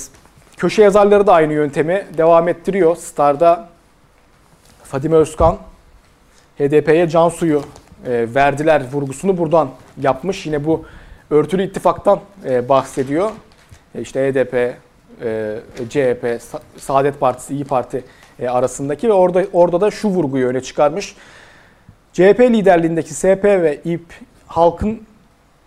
Köşe 0.57 0.83
yazarları 0.83 1.27
da 1.27 1.33
aynı 1.33 1.53
yöntemi 1.53 2.05
devam 2.17 2.47
ettiriyor. 2.47 2.95
Star'da 2.95 3.67
Fadime 4.83 5.15
Özkan 5.15 5.57
HDP'ye 6.59 7.09
can 7.09 7.29
suyu 7.29 7.61
e, 8.07 8.27
verdiler 8.35 8.83
vurgusunu 8.91 9.37
buradan 9.37 9.69
yapmış. 10.01 10.45
Yine 10.45 10.65
bu 10.65 10.85
örtülü 11.29 11.63
ittifaktan 11.63 12.19
e, 12.45 12.69
bahsediyor. 12.69 13.31
E, 13.95 14.01
işte 14.01 14.31
HDP, 14.31 14.53
e, 14.53 15.59
CHP, 15.89 16.41
Saadet 16.77 17.19
Partisi, 17.19 17.53
İyi 17.53 17.63
Parti 17.63 18.03
e, 18.39 18.47
arasındaki 18.47 19.09
ve 19.09 19.13
orada 19.13 19.45
orada 19.53 19.81
da 19.81 19.91
şu 19.91 20.07
vurguyu 20.07 20.47
öne 20.47 20.61
çıkarmış. 20.61 21.15
CHP 22.13 22.39
liderliğindeki 22.39 23.13
SP 23.13 23.43
ve 23.43 23.81
İP 23.85 24.13
halkın 24.47 25.01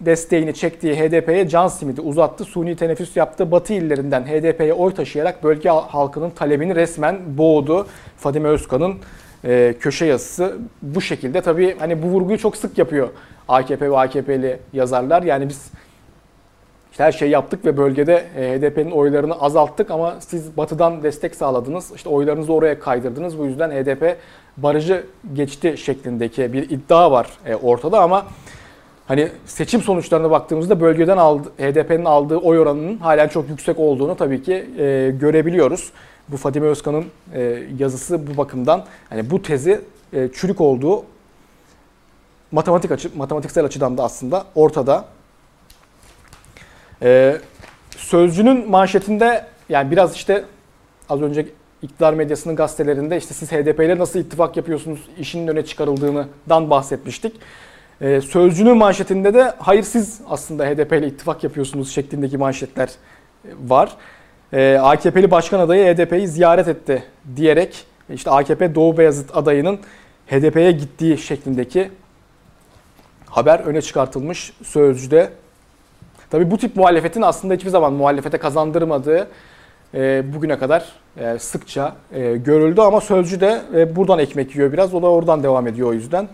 desteğini 0.01 0.55
çektiği 0.55 0.97
HDP'ye 0.97 1.49
can 1.49 1.69
simidi 1.69 2.01
uzattı. 2.01 2.45
Suni 2.45 2.77
teneffüs 2.77 3.17
yaptı. 3.17 3.51
Batı 3.51 3.73
illerinden 3.73 4.23
HDP'ye 4.23 4.73
oy 4.73 4.95
taşıyarak 4.95 5.45
bölge 5.45 5.69
halkının 5.69 6.31
talebini 6.31 6.75
resmen 6.75 7.19
boğdu. 7.39 7.87
Fadime 8.17 8.49
Özkan'ın 8.49 8.95
e, 9.45 9.75
köşe 9.81 10.07
yazısı 10.07 10.59
bu 10.83 11.01
şekilde. 11.01 11.41
Tabii 11.41 11.77
hani 11.79 12.03
bu 12.03 12.07
vurguyu 12.07 12.39
çok 12.39 12.57
sık 12.57 12.79
yapıyor 12.79 13.09
AKP 13.49 13.91
ve 13.91 13.99
AKP'li 13.99 14.59
yazarlar. 14.73 15.23
Yani 15.23 15.49
biz 15.49 15.71
işte 16.91 17.05
her 17.05 17.13
şeyi 17.13 17.31
yaptık 17.31 17.65
ve 17.65 17.77
bölgede 17.77 18.25
e, 18.37 18.59
HDP'nin 18.59 18.91
oylarını 18.91 19.41
azalttık 19.41 19.91
ama 19.91 20.17
siz 20.21 20.57
batıdan 20.57 21.03
destek 21.03 21.35
sağladınız. 21.35 21.93
İşte 21.95 22.09
oylarınızı 22.09 22.53
oraya 22.53 22.81
kaydırdınız. 22.81 23.39
Bu 23.39 23.45
yüzden 23.47 23.71
HDP 23.71 24.17
barajı 24.57 25.07
geçti 25.33 25.75
şeklindeki 25.77 26.53
bir 26.53 26.71
iddia 26.71 27.11
var 27.11 27.29
e, 27.47 27.55
ortada 27.55 28.01
ama 28.01 28.27
Hani 29.09 29.29
seçim 29.47 29.83
sonuçlarına 29.83 30.31
baktığımızda 30.31 30.81
bölgeden 30.81 31.17
aldı, 31.17 31.49
HDP'nin 31.59 32.05
aldığı 32.05 32.37
oy 32.37 32.59
oranının 32.59 32.99
halen 32.99 33.29
çok 33.29 33.49
yüksek 33.49 33.79
olduğunu 33.79 34.17
tabii 34.17 34.43
ki 34.43 34.67
e, 34.79 35.13
görebiliyoruz. 35.21 35.93
Bu 36.29 36.37
Fatime 36.37 36.67
Özkan'ın 36.67 37.05
e, 37.35 37.63
yazısı 37.79 38.27
bu 38.27 38.37
bakımdan 38.37 38.85
hani 39.09 39.31
bu 39.31 39.43
tezi 39.43 39.81
e, 40.13 40.29
çürük 40.33 40.61
olduğu 40.61 41.05
matematik 42.53 42.91
açı, 42.91 43.11
matematiksel 43.17 43.65
açıdan 43.65 43.99
da 43.99 44.05
aslında 44.05 44.45
ortada. 44.55 45.05
E, 47.03 47.37
Sözcünün 47.97 48.71
manşetinde 48.71 49.47
yani 49.69 49.91
biraz 49.91 50.15
işte 50.15 50.45
az 51.09 51.23
önce 51.23 51.49
iktidar 51.83 52.15
medyasının 52.15 52.57
gazetelerinde 52.57 53.17
işte 53.17 53.35
siz 53.35 53.53
HDP 53.53 53.81
ile 53.81 53.99
nasıl 53.99 54.19
ittifak 54.19 54.57
yapıyorsunuz 54.57 55.01
işinin 55.19 55.49
öne 55.49 55.65
çıkarıldığından 55.65 56.71
bahsetmiştik. 56.71 57.33
Ee, 58.01 58.21
Sözcünün 58.21 58.77
manşetinde 58.77 59.35
de 59.35 59.55
hayır 59.59 59.83
siz 59.83 60.21
aslında 60.29 60.67
HDP 60.67 60.93
ile 60.93 61.07
ittifak 61.07 61.45
yapıyorsunuz 61.45 61.91
şeklindeki 61.91 62.39
manşetler 62.39 62.89
e, 62.89 63.49
var. 63.69 63.97
Ee, 64.53 64.79
AKP'li 64.83 65.31
başkan 65.31 65.61
adayı 65.61 65.95
HDP'yi 65.95 66.29
ziyaret 66.29 66.69
etti 66.69 67.03
diyerek 67.37 67.87
işte 68.15 68.31
AKP 68.31 68.75
Doğu 68.75 68.99
Beyazıt 68.99 69.37
adayının 69.37 69.79
HDP'ye 70.27 70.73
gittiği 70.73 71.19
şeklindeki 71.19 71.91
haber 73.27 73.61
öne 73.61 73.83
çıkartılmış 73.83 74.53
Sözcü'de. 74.65 75.31
Tabi 76.31 76.51
bu 76.51 76.59
tip 76.59 76.77
muhalefetin 76.77 77.23
aslında 77.23 77.55
hiçbir 77.55 77.71
zaman 77.71 77.93
muhalefete 77.93 78.39
kazandırmadığı 78.39 79.29
e, 79.95 80.35
bugüne 80.35 80.59
kadar 80.59 80.85
e, 81.17 81.39
sıkça 81.39 81.97
görüldü 82.37 82.81
ama 82.81 83.01
Sözcü 83.01 83.41
de 83.41 83.63
buradan 83.97 84.19
ekmek 84.19 84.55
yiyor 84.57 84.73
biraz. 84.73 84.95
O 84.95 85.03
da 85.03 85.07
oradan 85.07 85.43
devam 85.43 85.67
ediyor 85.67 85.89
o 85.89 85.93
yüzden. 85.93 86.29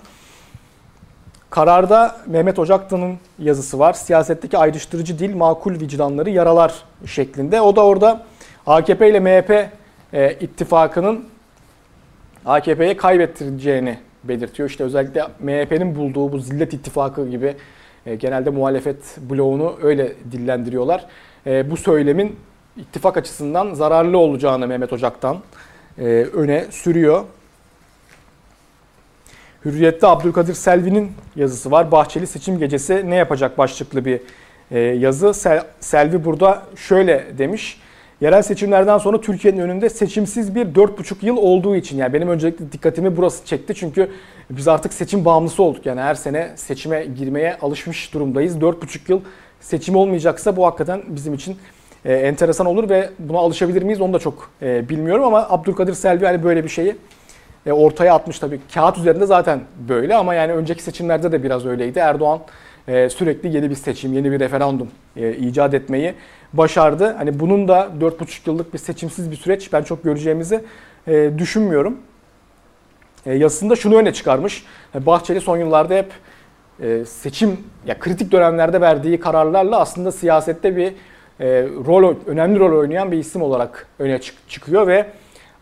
Kararda 1.55 2.17
Mehmet 2.27 2.59
Ocaktan'ın 2.59 3.19
yazısı 3.39 3.79
var. 3.79 3.93
Siyasetteki 3.93 4.59
ayrıştırıcı 4.59 5.19
dil 5.19 5.37
makul 5.37 5.81
vicdanları 5.81 6.31
yaralar 6.31 6.75
şeklinde. 7.07 7.61
O 7.61 7.77
da 7.77 7.85
orada 7.85 8.23
AKP 8.67 9.11
ile 9.11 9.21
MHP 9.21 9.69
e, 10.13 10.37
ittifakının 10.41 11.25
AKP'ye 12.47 12.97
kaybettireceğini 12.97 13.99
belirtiyor. 14.25 14.69
İşte 14.71 14.85
özellikle 14.85 15.23
MHP'nin 15.41 15.97
bulduğu 15.97 16.33
bu 16.33 16.39
zillet 16.39 16.73
ittifakı 16.75 17.29
gibi 17.29 17.57
E, 18.07 18.15
genelde 18.15 18.51
muhalefet 18.51 19.17
bloğunu 19.31 19.75
öyle 19.83 20.13
dillendiriyorlar. 20.33 21.07
E, 21.47 21.71
bu 21.71 21.77
söylemin 21.77 22.37
ittifak 22.77 23.17
açısından 23.17 23.75
zararlı 23.75 24.19
olacağını 24.19 24.67
Mehmet 24.67 24.93
Ocak'tan 24.93 25.37
e, 25.99 26.05
öne 26.33 26.65
sürüyor. 26.71 27.25
Hürriyet'te 29.65 30.07
Abdülkadir 30.07 30.55
Selvi'nin 30.55 31.13
yazısı 31.37 31.71
var. 31.71 31.93
Bahçeli 31.93 32.27
seçim 32.27 32.59
gecesi 32.59 33.11
ne 33.11 33.15
yapacak 33.15 33.59
başlıklı 33.59 34.05
bir 34.05 34.21
e, 34.71 34.79
yazı. 34.79 35.35
Selvi 35.81 36.25
burada 36.25 36.63
şöyle 36.77 37.25
demiş. 37.39 37.81
Yerel 38.21 38.43
seçimlerden 38.43 38.99
sonra 38.99 39.21
Türkiye'nin 39.21 39.59
önünde 39.61 39.91
seçimsiz 39.91 40.55
bir 40.55 40.67
4,5 40.67 41.27
yıl 41.27 41.37
olduğu 41.37 41.77
için 41.77 41.97
yani 41.97 42.13
benim 42.13 42.29
öncelikle 42.29 42.73
dikkatimi 42.73 43.17
burası 43.17 43.47
çekti. 43.47 43.75
Çünkü 43.75 44.11
biz 44.51 44.69
artık 44.69 44.93
seçim 44.93 45.25
bağımlısı 45.25 45.63
olduk. 45.63 45.87
Yani 45.87 46.01
her 46.01 46.15
sene 46.15 46.53
seçime 46.57 47.05
girmeye 47.05 47.57
alışmış 47.63 48.15
durumdayız. 48.15 48.57
4,5 48.57 48.99
yıl 49.09 49.21
seçim 49.61 49.97
olmayacaksa 49.97 50.57
bu 50.57 50.67
hakikaten 50.67 51.03
bizim 51.09 51.35
için 51.35 51.57
e, 52.05 52.15
enteresan 52.15 52.67
olur 52.67 52.89
ve 52.89 53.11
buna 53.19 53.39
alışabilir 53.39 53.83
miyiz 53.83 54.01
onu 54.01 54.13
da 54.13 54.19
çok 54.19 54.51
e, 54.63 54.89
bilmiyorum 54.89 55.25
ama 55.25 55.47
Abdülkadir 55.51 55.95
Selvi 55.95 56.27
hani 56.27 56.45
böyle 56.45 56.65
bir 56.65 56.69
şeyi 56.69 56.97
e, 57.67 57.73
ortaya 57.73 58.15
atmış 58.15 58.39
tabii. 58.39 58.61
Kağıt 58.75 58.99
üzerinde 58.99 59.27
zaten 59.27 59.61
böyle 59.89 60.17
ama 60.17 60.35
yani 60.35 60.53
önceki 60.53 60.83
seçimlerde 60.83 61.33
de 61.33 61.43
biraz 61.43 61.67
öyleydi. 61.67 61.99
Erdoğan 61.99 62.41
e, 62.89 63.11
sürekli 63.11 63.57
yeni 63.57 63.71
bir 63.71 63.75
seçim, 63.75 64.13
yeni 64.13 64.33
bir 64.33 64.41
referandum 64.41 64.89
e, 65.17 65.33
icat 65.33 65.75
etmeyi 65.75 66.15
başardı. 66.53 67.15
Hani 67.19 67.41
bunun 67.41 67.69
da 67.69 67.89
4,5 68.01 68.51
yıllık 68.51 68.75
bir 68.75 68.79
seçimsiz 68.79 69.31
bir 69.31 69.37
süreç 69.37 69.73
ben 69.73 69.83
çok 69.83 70.05
göreceğimizi 70.05 70.65
e, 71.09 71.31
düşünmüyorum. 71.39 71.99
E, 73.27 73.35
yazısında 73.35 73.77
şunu 73.77 73.97
öne 73.97 74.13
çıkarmış. 74.13 74.65
E, 74.95 75.07
Bahçeli 75.07 75.41
son 75.41 75.57
yıllarda 75.57 75.95
hep 75.95 76.13
e, 76.81 77.05
seçim 77.05 77.59
ya 77.87 77.99
kritik 77.99 78.33
dönemlerde 78.33 78.81
verdiği 78.81 79.21
kararlarla 79.21 79.81
aslında 79.81 80.13
siyasette 80.13 80.77
bir 80.77 80.93
e, 81.41 81.63
rol 81.87 82.17
önemli 82.27 82.59
rol 82.59 82.79
oynayan 82.79 83.13
bir 83.13 83.19
isim 83.19 83.43
olarak 83.43 83.87
öne 83.99 84.21
çık, 84.21 84.49
çıkıyor 84.49 84.87
ve 84.87 85.07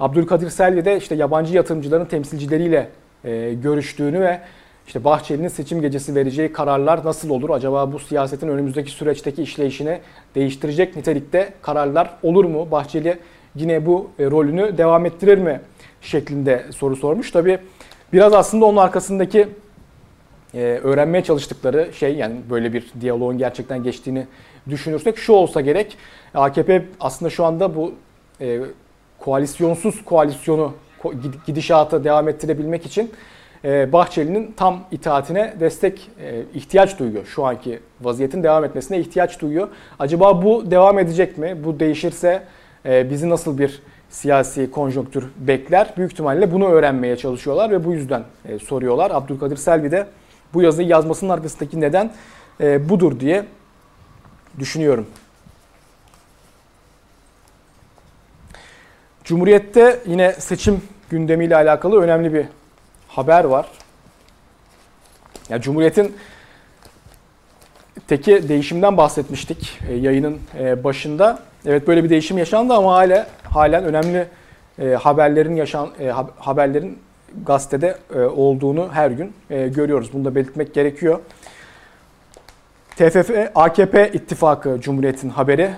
Abdülkadir 0.01 0.51
Selvi 0.51 0.85
de 0.85 0.97
işte 0.97 1.15
yabancı 1.15 1.55
yatırımcıların 1.57 2.05
temsilcileriyle 2.05 2.89
e, 3.25 3.55
görüştüğünü 3.55 4.21
ve 4.21 4.41
işte 4.87 5.05
Bahçeli'nin 5.05 5.49
seçim 5.49 5.81
gecesi 5.81 6.15
vereceği 6.15 6.53
kararlar 6.53 7.05
nasıl 7.05 7.31
olur? 7.31 7.51
Acaba 7.51 7.93
bu 7.93 7.99
siyasetin 7.99 8.49
önümüzdeki 8.49 8.91
süreçteki 8.91 9.43
işleyişini 9.43 10.01
değiştirecek 10.35 10.97
nitelikte 10.97 11.53
kararlar 11.63 12.11
olur 12.23 12.45
mu? 12.45 12.71
Bahçeli 12.71 13.19
yine 13.55 13.87
bu 13.87 14.11
e, 14.19 14.25
rolünü 14.25 14.79
devam 14.79 15.07
ettirir 15.07 15.39
mi? 15.39 15.61
şeklinde 16.03 16.65
soru 16.77 16.97
sormuş. 16.97 17.31
Tabi 17.31 17.59
biraz 18.13 18.33
aslında 18.33 18.65
onun 18.65 18.77
arkasındaki 18.77 19.49
e, 20.55 20.59
öğrenmeye 20.61 21.25
çalıştıkları 21.25 21.91
şey 21.93 22.17
yani 22.17 22.37
böyle 22.51 22.73
bir 22.73 22.87
diyaloğun 23.01 23.39
gerçekten 23.39 23.83
geçtiğini 23.83 24.27
düşünürsek 24.69 25.19
şu 25.19 25.33
olsa 25.33 25.61
gerek. 25.61 25.97
AKP 26.35 26.85
aslında 27.01 27.31
şu 27.31 27.45
anda 27.45 27.77
bu 27.77 27.95
e, 28.41 28.61
koalisyonsuz 29.25 30.05
koalisyonu 30.05 30.73
gidişata 31.47 32.05
devam 32.05 32.29
ettirebilmek 32.29 32.87
için 32.87 33.11
e, 33.65 33.93
Bahçeli'nin 33.93 34.55
tam 34.57 34.81
itaatine 34.91 35.55
destek 35.61 36.11
e, 36.21 36.43
ihtiyaç 36.55 36.99
duyuyor. 36.99 37.27
Şu 37.27 37.45
anki 37.47 37.81
vaziyetin 38.01 38.43
devam 38.43 38.65
etmesine 38.65 38.99
ihtiyaç 38.99 39.41
duyuyor. 39.41 39.69
Acaba 39.99 40.43
bu 40.43 40.71
devam 40.71 40.99
edecek 40.99 41.39
mi? 41.39 41.57
Bu 41.65 41.81
değişirse 41.81 42.43
e, 42.87 43.11
bizi 43.11 43.31
nasıl 43.31 43.59
bir 43.59 43.83
siyasi 44.11 44.71
konjonktür 44.71 45.25
bekler? 45.37 45.95
Büyük 45.97 46.13
ihtimalle 46.13 46.53
bunu 46.53 46.69
öğrenmeye 46.69 47.17
çalışıyorlar 47.17 47.71
ve 47.71 47.85
bu 47.85 47.93
yüzden 47.93 48.23
soruyorlar. 48.65 49.11
Abdülkadir 49.11 49.57
Selvi 49.57 49.91
de 49.91 50.07
bu 50.55 50.63
yazıyı 50.63 50.89
yazmasının 50.89 51.31
arkasındaki 51.31 51.81
neden 51.81 52.11
budur 52.61 53.21
diye 53.21 53.45
düşünüyorum. 54.59 55.07
Cumhuriyet'te 59.25 59.99
yine 60.07 60.33
seçim 60.33 60.83
gündemiyle 61.11 61.57
alakalı 61.57 62.03
önemli 62.03 62.35
bir 62.35 62.47
haber 63.09 63.45
var. 63.45 63.67
Ya 65.49 65.61
Cumhuriyet'in 65.61 66.17
teki 68.09 68.49
değişimden 68.49 68.97
bahsetmiştik 68.97 69.79
e, 69.89 69.95
yayının 69.95 70.39
e, 70.59 70.85
başında. 70.85 71.39
Evet 71.67 71.89
böyle 71.89 72.05
bir 72.05 72.11
değişim 72.11 72.39
yaşandı 72.39 72.75
ama 72.75 72.93
hala 72.93 73.27
halen 73.45 73.85
önemli 73.85 74.27
e, 74.79 74.89
haberlerin 74.89 75.57
yaşan 75.57 75.91
haberlerin 76.39 76.99
gazetede 77.47 77.99
olduğunu 78.37 78.89
her 78.93 79.11
gün 79.11 79.33
görüyoruz. 79.49 80.13
Bunu 80.13 80.25
da 80.25 80.35
belirtmek 80.35 80.75
gerekiyor. 80.75 81.19
TFF 82.97 83.31
AKP 83.55 84.11
ittifakı 84.13 84.81
Cumhuriyet'in 84.81 85.29
haberi. 85.29 85.71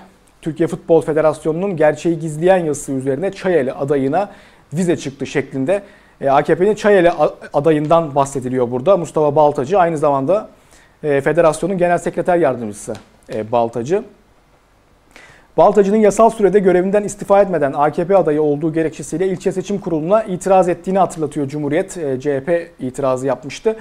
Türkiye 0.45 0.67
Futbol 0.67 1.01
Federasyonu'nun 1.01 1.77
gerçeği 1.77 2.19
gizleyen 2.19 2.57
yazısı 2.65 2.93
üzerine 2.93 3.33
Çayeli 3.33 3.73
adayına 3.73 4.31
vize 4.73 4.97
çıktı 4.97 5.27
şeklinde 5.27 5.83
e, 6.21 6.29
AKP'nin 6.29 6.75
Çayeli 6.75 7.11
adayından 7.53 8.15
bahsediliyor 8.15 8.71
burada. 8.71 8.97
Mustafa 8.97 9.37
Baltacı 9.37 9.79
aynı 9.79 9.99
zamanda 9.99 10.49
e, 11.03 11.21
federasyonun 11.21 11.79
genel 11.79 11.99
sekreter 11.99 12.37
yardımcısı 12.37 12.95
e, 13.35 13.53
Baltacı. 13.53 14.03
Baltacı'nın 15.57 15.97
yasal 15.97 16.31
sürede 16.31 16.59
görevinden 16.59 17.05
istifa 17.05 17.43
etmeden 17.43 17.73
AKP 17.73 18.17
adayı 18.17 18.43
olduğu 18.43 18.73
gerekçesiyle 18.73 19.29
ilçe 19.29 19.53
seçim 19.53 19.79
kuruluna 19.79 20.23
itiraz 20.23 20.69
ettiğini 20.69 20.99
hatırlatıyor 20.99 21.49
Cumhuriyet. 21.49 21.93
CHP 21.93 22.71
itirazı 22.81 23.27
yapmıştı. 23.27 23.77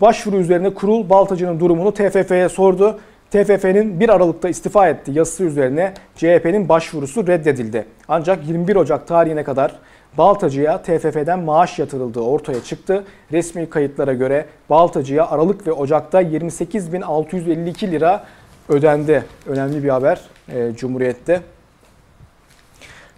Başvuru 0.00 0.36
üzerine 0.36 0.74
kurul 0.74 1.08
Baltacı'nın 1.10 1.60
durumunu 1.60 1.94
TFF'ye 1.94 2.48
sordu. 2.48 3.00
TFF'nin 3.32 4.00
1 4.00 4.08
Aralık'ta 4.08 4.48
istifa 4.48 4.88
etti 4.88 5.12
yazısı 5.14 5.44
üzerine 5.44 5.94
CHP'nin 6.16 6.68
başvurusu 6.68 7.26
reddedildi. 7.26 7.86
Ancak 8.08 8.46
21 8.46 8.76
Ocak 8.76 9.06
tarihine 9.06 9.44
kadar 9.44 9.78
Baltacı'ya 10.18 10.82
TFF'den 10.82 11.40
maaş 11.40 11.78
yatırıldığı 11.78 12.20
ortaya 12.20 12.64
çıktı. 12.64 13.04
Resmi 13.32 13.70
kayıtlara 13.70 14.12
göre 14.12 14.46
Baltacı'ya 14.70 15.28
Aralık 15.28 15.66
ve 15.66 15.72
Ocak'ta 15.72 16.22
28.652 16.22 17.90
lira 17.90 18.24
ödendi. 18.68 19.24
Önemli 19.46 19.84
bir 19.84 19.88
haber 19.88 20.20
e, 20.48 20.72
Cumhuriyet'te. 20.76 21.40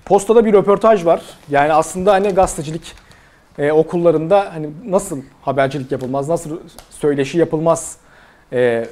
Postada 0.05 0.45
bir 0.45 0.53
röportaj 0.53 1.07
var. 1.07 1.23
Yani 1.51 1.73
aslında 1.73 2.13
hani 2.13 2.29
gazetecilik 2.29 2.93
e, 3.59 3.73
okullarında 3.73 4.55
hani 4.55 4.71
nasıl 4.87 5.23
habercilik 5.43 5.93
yapılmaz, 5.93 6.29
nasıl 6.29 6.59
söyleşi 6.91 7.39
yapılmaz 7.39 7.97
e, 8.53 8.87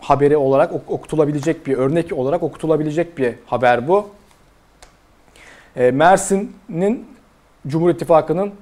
haberi 0.00 0.36
olarak 0.36 0.72
okutulabilecek 0.72 1.66
bir 1.66 1.76
örnek 1.76 2.12
olarak 2.12 2.42
okutulabilecek 2.42 3.18
bir 3.18 3.34
haber 3.46 3.88
bu. 3.88 4.08
E, 5.76 5.90
Mersin'in 5.90 7.06
Cumhur 7.66 7.90
İttifakı'nın 7.90 8.52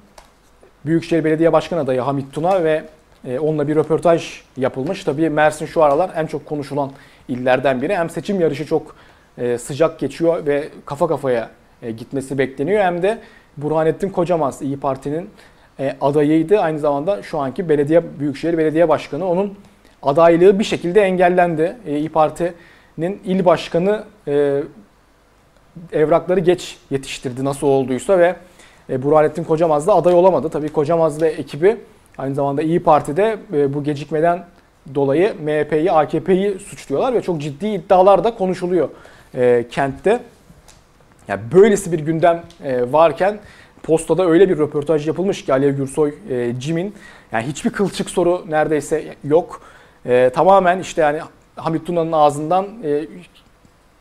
Büyükşehir 0.86 1.24
Belediye 1.24 1.52
Başkan 1.52 1.78
adayı 1.78 2.00
Hamit 2.00 2.32
Tuna 2.32 2.64
ve 2.64 2.84
e, 3.24 3.38
onunla 3.38 3.68
bir 3.68 3.76
röportaj 3.76 4.40
yapılmış. 4.56 5.04
Tabii 5.04 5.30
Mersin 5.30 5.66
şu 5.66 5.82
aralar 5.82 6.10
en 6.16 6.26
çok 6.26 6.46
konuşulan 6.46 6.92
illerden 7.28 7.82
biri. 7.82 7.96
Hem 7.96 8.10
seçim 8.10 8.40
yarışı 8.40 8.66
çok 8.66 8.96
e, 9.38 9.58
sıcak 9.58 9.98
geçiyor 9.98 10.46
ve 10.46 10.68
kafa 10.84 11.08
kafaya 11.08 11.50
gitmesi 11.82 12.38
bekleniyor. 12.38 12.82
Hem 12.84 13.02
de 13.02 13.18
Burhanettin 13.56 14.10
Kocamaz 14.10 14.62
İyi 14.62 14.80
Parti'nin 14.80 15.30
adayıydı. 16.00 16.60
Aynı 16.60 16.78
zamanda 16.78 17.22
şu 17.22 17.38
anki 17.38 17.68
belediye 17.68 18.02
Büyükşehir 18.18 18.58
Belediye 18.58 18.88
Başkanı. 18.88 19.28
Onun 19.28 19.54
adaylığı 20.02 20.58
bir 20.58 20.64
şekilde 20.64 21.00
engellendi. 21.00 21.76
İyi 21.86 22.08
Parti'nin 22.08 23.20
il 23.24 23.44
başkanı 23.44 24.04
evrakları 25.92 26.40
geç 26.40 26.78
yetiştirdi 26.90 27.44
nasıl 27.44 27.66
olduysa 27.66 28.18
ve 28.18 28.36
e, 28.90 29.02
Burhanettin 29.02 29.44
Kocamaz 29.44 29.86
da 29.86 29.94
aday 29.94 30.14
olamadı. 30.14 30.48
Tabii 30.48 30.68
Kocamaz 30.68 31.22
ve 31.22 31.28
ekibi 31.28 31.76
aynı 32.18 32.34
zamanda 32.34 32.62
İyi 32.62 32.82
Parti'de 32.82 33.38
e, 33.52 33.74
bu 33.74 33.84
gecikmeden 33.84 34.44
dolayı 34.94 35.34
MHP'yi, 35.44 35.92
AKP'yi 35.92 36.58
suçluyorlar 36.58 37.14
ve 37.14 37.22
çok 37.22 37.40
ciddi 37.40 37.66
iddialar 37.66 38.24
da 38.24 38.34
konuşuluyor 38.34 38.88
e, 39.34 39.64
kentte. 39.70 40.20
Yani 41.28 41.40
böylesi 41.52 41.92
bir 41.92 41.98
gündem 41.98 42.42
e, 42.64 42.92
varken 42.92 43.38
postada 43.82 44.26
öyle 44.26 44.48
bir 44.48 44.58
röportaj 44.58 45.06
yapılmış 45.06 45.44
ki 45.44 45.52
Alev 45.52 45.76
Gürsoy, 45.76 46.14
e, 46.30 46.52
Cim'in 46.58 46.94
yani 47.32 47.46
hiçbir 47.46 47.70
kılçık 47.70 48.10
soru 48.10 48.44
neredeyse 48.48 49.04
yok. 49.24 49.62
E, 50.06 50.30
tamamen 50.30 50.78
işte 50.78 51.02
yani 51.02 51.20
Hamit 51.56 51.86
Tuna'nın 51.86 52.12
ağzından 52.12 52.66
e, 52.84 53.04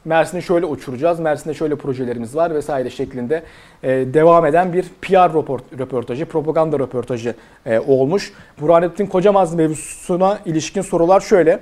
Mersin'i 0.05 0.41
şöyle 0.41 0.65
uçuracağız, 0.65 1.19
Mersin'de 1.19 1.53
şöyle 1.53 1.75
projelerimiz 1.75 2.35
var 2.35 2.55
vesaire 2.55 2.89
şeklinde 2.89 3.43
e, 3.83 3.89
devam 3.89 4.45
eden 4.45 4.73
bir 4.73 4.85
PR 5.01 5.33
röportajı, 5.79 6.25
propaganda 6.25 6.79
röportajı 6.79 7.35
e, 7.65 7.79
olmuş. 7.79 8.33
Burhanettin 8.61 9.05
Kocamaz 9.05 9.55
mevzusuna 9.55 10.39
ilişkin 10.45 10.81
sorular 10.81 11.19
şöyle. 11.21 11.59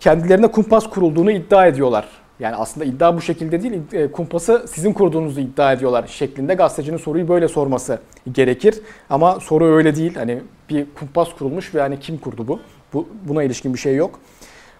Kendilerine 0.00 0.46
kumpas 0.46 0.90
kurulduğunu 0.90 1.30
iddia 1.30 1.66
ediyorlar. 1.66 2.08
Yani 2.40 2.56
aslında 2.56 2.84
iddia 2.84 3.16
bu 3.16 3.20
şekilde 3.20 3.62
değil, 3.62 3.82
e, 3.92 4.12
kumpası 4.12 4.64
sizin 4.68 4.92
kurduğunuzu 4.92 5.40
iddia 5.40 5.72
ediyorlar 5.72 6.06
şeklinde 6.06 6.54
gazetecinin 6.54 6.96
soruyu 6.96 7.28
böyle 7.28 7.48
sorması 7.48 7.98
gerekir. 8.32 8.80
Ama 9.10 9.40
soru 9.40 9.64
öyle 9.64 9.96
değil. 9.96 10.14
Hani 10.14 10.42
bir 10.70 10.86
kumpas 10.98 11.28
kurulmuş 11.38 11.74
ve 11.74 11.80
hani 11.80 12.00
kim 12.00 12.18
kurdu 12.18 12.48
bu? 12.48 12.60
Bu, 12.92 13.08
buna 13.28 13.42
ilişkin 13.42 13.74
bir 13.74 13.78
şey 13.78 13.96
yok. 13.96 14.20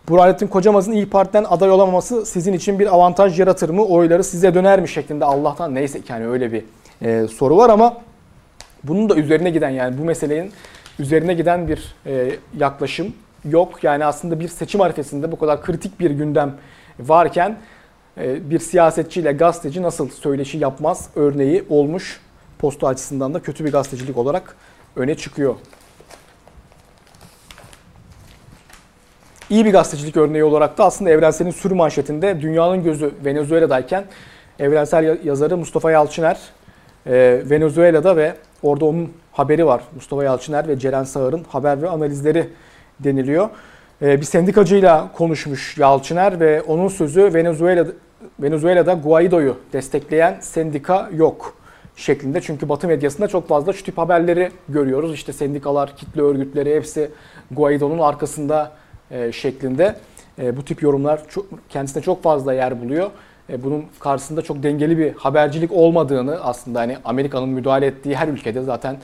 Burhanettin 0.08 0.46
Kocamaz'ın 0.46 0.92
İyi 0.92 1.10
Parti'den 1.10 1.44
aday 1.44 1.70
olamaması 1.70 2.26
sizin 2.26 2.52
için 2.52 2.78
bir 2.78 2.94
avantaj 2.94 3.40
yaratır 3.40 3.68
mı? 3.68 3.84
Oyları 3.84 4.24
size 4.24 4.54
döner 4.54 4.80
mi 4.80 4.88
şeklinde 4.88 5.24
Allah'tan 5.24 5.74
neyse 5.74 6.00
yani 6.08 6.26
öyle 6.26 6.52
bir 6.52 6.64
e, 7.02 7.28
soru 7.28 7.56
var 7.56 7.70
ama 7.70 7.96
bunun 8.84 9.08
da 9.08 9.14
üzerine 9.14 9.50
giden 9.50 9.70
yani 9.70 9.98
bu 9.98 10.04
meselenin 10.04 10.52
üzerine 10.98 11.34
giden 11.34 11.68
bir 11.68 11.94
e, 12.06 12.36
yaklaşım 12.58 13.12
yok. 13.44 13.84
Yani 13.84 14.04
aslında 14.04 14.40
bir 14.40 14.48
seçim 14.48 14.80
arifesinde 14.80 15.32
bu 15.32 15.38
kadar 15.38 15.62
kritik 15.62 16.00
bir 16.00 16.10
gündem 16.10 16.54
varken 17.00 17.56
e, 18.18 18.50
bir 18.50 18.58
siyasetçiyle 18.58 19.32
gazeteci 19.32 19.82
nasıl 19.82 20.08
söyleşi 20.08 20.58
yapmaz 20.58 21.08
örneği 21.16 21.64
olmuş. 21.68 22.20
Posta 22.58 22.86
açısından 22.86 23.34
da 23.34 23.40
kötü 23.40 23.64
bir 23.64 23.72
gazetecilik 23.72 24.16
olarak 24.16 24.56
öne 24.96 25.14
çıkıyor. 25.14 25.54
İyi 29.52 29.64
bir 29.64 29.72
gazetecilik 29.72 30.16
örneği 30.16 30.44
olarak 30.44 30.78
da 30.78 30.84
aslında 30.84 31.10
Evrensel'in 31.10 31.50
sürü 31.50 31.74
manşetinde 31.74 32.40
dünyanın 32.40 32.84
gözü 32.84 33.10
Venezuela'dayken 33.24 34.04
Evrensel 34.58 35.18
yazarı 35.24 35.56
Mustafa 35.56 35.90
Yalçıner 35.90 36.38
e, 37.06 37.42
Venezuela'da 37.50 38.16
ve 38.16 38.34
orada 38.62 38.84
onun 38.84 39.12
haberi 39.32 39.66
var. 39.66 39.82
Mustafa 39.94 40.24
Yalçıner 40.24 40.68
ve 40.68 40.78
Ceren 40.78 41.04
Sağır'ın 41.04 41.44
haber 41.48 41.82
ve 41.82 41.88
analizleri 41.88 42.48
deniliyor. 43.00 43.48
E, 44.02 44.20
bir 44.20 44.26
sendikacıyla 44.26 45.12
konuşmuş 45.12 45.78
Yalçıner 45.78 46.40
ve 46.40 46.62
onun 46.62 46.88
sözü 46.88 47.34
Venezuela 47.34 47.86
Venezuela'da 48.40 48.92
Guaido'yu 48.92 49.56
destekleyen 49.72 50.36
sendika 50.40 51.10
yok 51.14 51.54
şeklinde. 51.96 52.40
Çünkü 52.40 52.68
Batı 52.68 52.88
medyasında 52.88 53.28
çok 53.28 53.48
fazla 53.48 53.72
şu 53.72 53.84
tip 53.84 53.98
haberleri 53.98 54.50
görüyoruz. 54.68 55.14
İşte 55.14 55.32
sendikalar, 55.32 55.96
kitle 55.96 56.22
örgütleri 56.22 56.74
hepsi 56.74 57.10
Guaido'nun 57.50 57.98
arkasında 57.98 58.81
e, 59.12 59.32
şeklinde. 59.32 59.96
E, 60.38 60.56
bu 60.56 60.64
tip 60.64 60.82
yorumlar 60.82 61.28
çok, 61.28 61.46
kendisine 61.68 62.02
çok 62.02 62.22
fazla 62.22 62.52
yer 62.52 62.80
buluyor. 62.80 63.10
E, 63.50 63.62
bunun 63.62 63.84
karşısında 64.00 64.42
çok 64.42 64.62
dengeli 64.62 64.98
bir 64.98 65.12
habercilik 65.12 65.72
olmadığını 65.72 66.40
aslında 66.42 66.80
hani 66.80 66.96
Amerika'nın 67.04 67.48
müdahale 67.48 67.86
ettiği 67.86 68.16
her 68.16 68.28
ülkede 68.28 68.62
zaten 68.62 68.96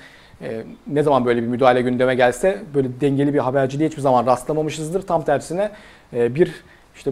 ne 0.87 1.03
zaman 1.03 1.25
böyle 1.25 1.43
bir 1.43 1.47
müdahale 1.47 1.83
gündeme 1.83 2.15
gelse 2.15 2.63
böyle 2.75 3.01
dengeli 3.01 3.35
bir 3.35 3.39
haberciliğe 3.39 3.89
hiçbir 3.89 4.03
zaman 4.03 4.27
rastlamamışızdır. 4.27 5.03
Tam 5.03 5.25
tersine 5.25 5.71
bir 6.13 6.65
işte 6.97 7.11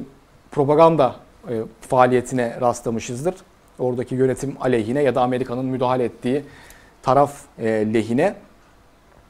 propaganda 0.51 1.17
faaliyetine 1.81 2.57
rastlamışızdır. 2.61 3.35
Oradaki 3.79 4.15
yönetim 4.15 4.57
aleyhine 4.61 5.03
ya 5.03 5.15
da 5.15 5.23
Amerika'nın 5.23 5.65
müdahale 5.65 6.05
ettiği 6.05 6.43
taraf 7.03 7.33
lehine. 7.61 8.35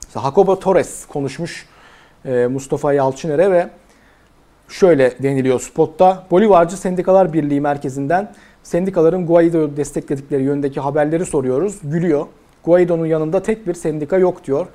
İşte 0.09 0.21
Jacobo 0.21 0.59
Torres 0.59 1.07
konuşmuş 1.07 1.67
e, 1.67 1.76
Mustafa 2.51 2.93
Yalçıner'e 2.93 3.51
ve 3.51 3.69
şöyle 4.69 5.13
deniliyor 5.23 5.61
spotta. 5.61 6.27
Bolivarcı 6.31 6.77
Sendikalar 6.77 7.33
Birliği 7.33 7.61
merkezinden 7.61 8.33
sendikaların 8.63 9.27
Guaido'yu 9.27 9.77
destekledikleri 9.77 10.43
yöndeki 10.43 10.81
haberleri 10.81 11.27
soruyoruz. 11.27 11.79
Gülüyor. 11.83 12.27
Guaido'nun 12.65 13.07
yanında 13.07 13.43
tek 13.43 13.67
bir 13.67 13.75
sendika 13.75 14.19
yok 14.19 14.45
diyor. 14.45 14.67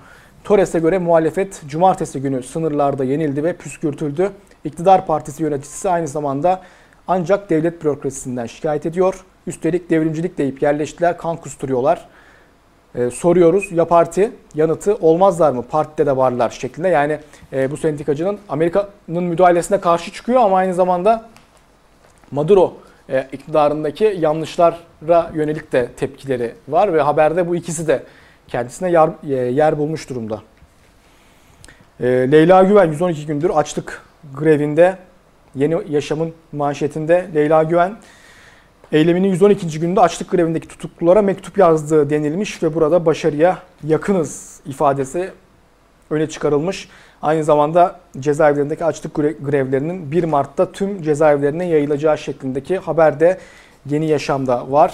Torres'e 0.44 0.80
göre 0.80 0.98
muhalefet 0.98 1.62
cumartesi 1.68 2.22
günü 2.22 2.44
sınırlarda 2.44 3.04
yenildi 3.04 3.44
ve 3.44 3.54
püskürtüldü. 3.54 4.30
İktidar 4.64 5.06
partisi 5.06 5.44
yöneticisi 5.44 5.90
aynı 5.90 6.08
zamanda 6.08 6.62
ancak 7.08 7.50
devlet 7.50 7.84
bürokrasisinden 7.84 8.46
şikayet 8.46 8.86
ediyor. 8.86 9.26
Üstelik 9.48 9.90
devrimcilik 9.90 10.38
deyip 10.38 10.62
yerleştiler, 10.62 11.18
kan 11.18 11.38
kusturuyorlar 11.38 12.08
e, 12.96 13.10
soruyoruz. 13.10 13.72
Ya 13.72 13.86
parti 13.86 14.32
yanıtı 14.56 14.96
olmazlar 14.96 15.52
mı? 15.52 15.64
Partide 15.72 16.06
de 16.06 16.18
varlar 16.18 16.50
şeklinde. 16.50 16.88
Yani 16.88 17.20
e, 17.54 17.72
bu 17.72 17.78
sendikacının 17.78 18.40
Amerika'nın 18.50 19.24
müdahalesine 19.24 19.82
karşı 19.82 20.12
çıkıyor 20.12 20.42
ama 20.42 20.58
aynı 20.58 20.74
zamanda 20.74 21.30
Maduro 22.32 22.74
e, 23.10 23.28
iktidarındaki 23.32 24.18
yanlışlara 24.20 25.32
yönelik 25.34 25.72
de 25.72 25.90
tepkileri 25.98 26.54
var 26.68 26.94
ve 26.94 27.02
haberde 27.02 27.48
bu 27.48 27.56
ikisi 27.56 27.88
de 27.88 28.04
kendisine 28.48 28.92
yer, 28.92 29.10
e, 29.24 29.34
yer 29.34 29.78
bulmuş 29.78 30.10
durumda. 30.10 30.42
E, 32.00 32.06
Leyla 32.06 32.64
Güven 32.64 32.88
112 32.88 33.26
gündür 33.26 33.50
açlık 33.50 34.02
grevinde 34.40 34.98
Yeni 35.56 35.78
Yaşamın 35.90 36.34
manşetinde 36.52 37.28
Leyla 37.36 37.64
Güven 37.64 37.96
Eyleminin 38.92 39.28
112. 39.28 39.80
gününde 39.80 40.00
açlık 40.02 40.32
grevindeki 40.32 40.68
tutuklulara 40.68 41.22
mektup 41.22 41.58
yazdığı 41.58 42.10
denilmiş 42.10 42.64
ve 42.64 42.74
burada 42.74 43.06
başarıya 43.06 43.58
yakınız 43.84 44.60
ifadesi 44.66 45.30
öne 46.10 46.30
çıkarılmış. 46.30 46.90
Aynı 47.22 47.44
zamanda 47.44 48.00
cezaevlerindeki 48.20 48.86
açlık 48.86 49.16
grevlerinin 49.16 50.12
1 50.12 50.24
Mart'ta 50.24 50.72
tüm 50.72 51.02
cezaevlerine 51.02 51.66
yayılacağı 51.66 52.18
şeklindeki 52.18 52.78
haber 52.78 53.20
de 53.20 53.38
Yeni 53.90 54.08
Yaşam'da 54.08 54.72
var. 54.72 54.94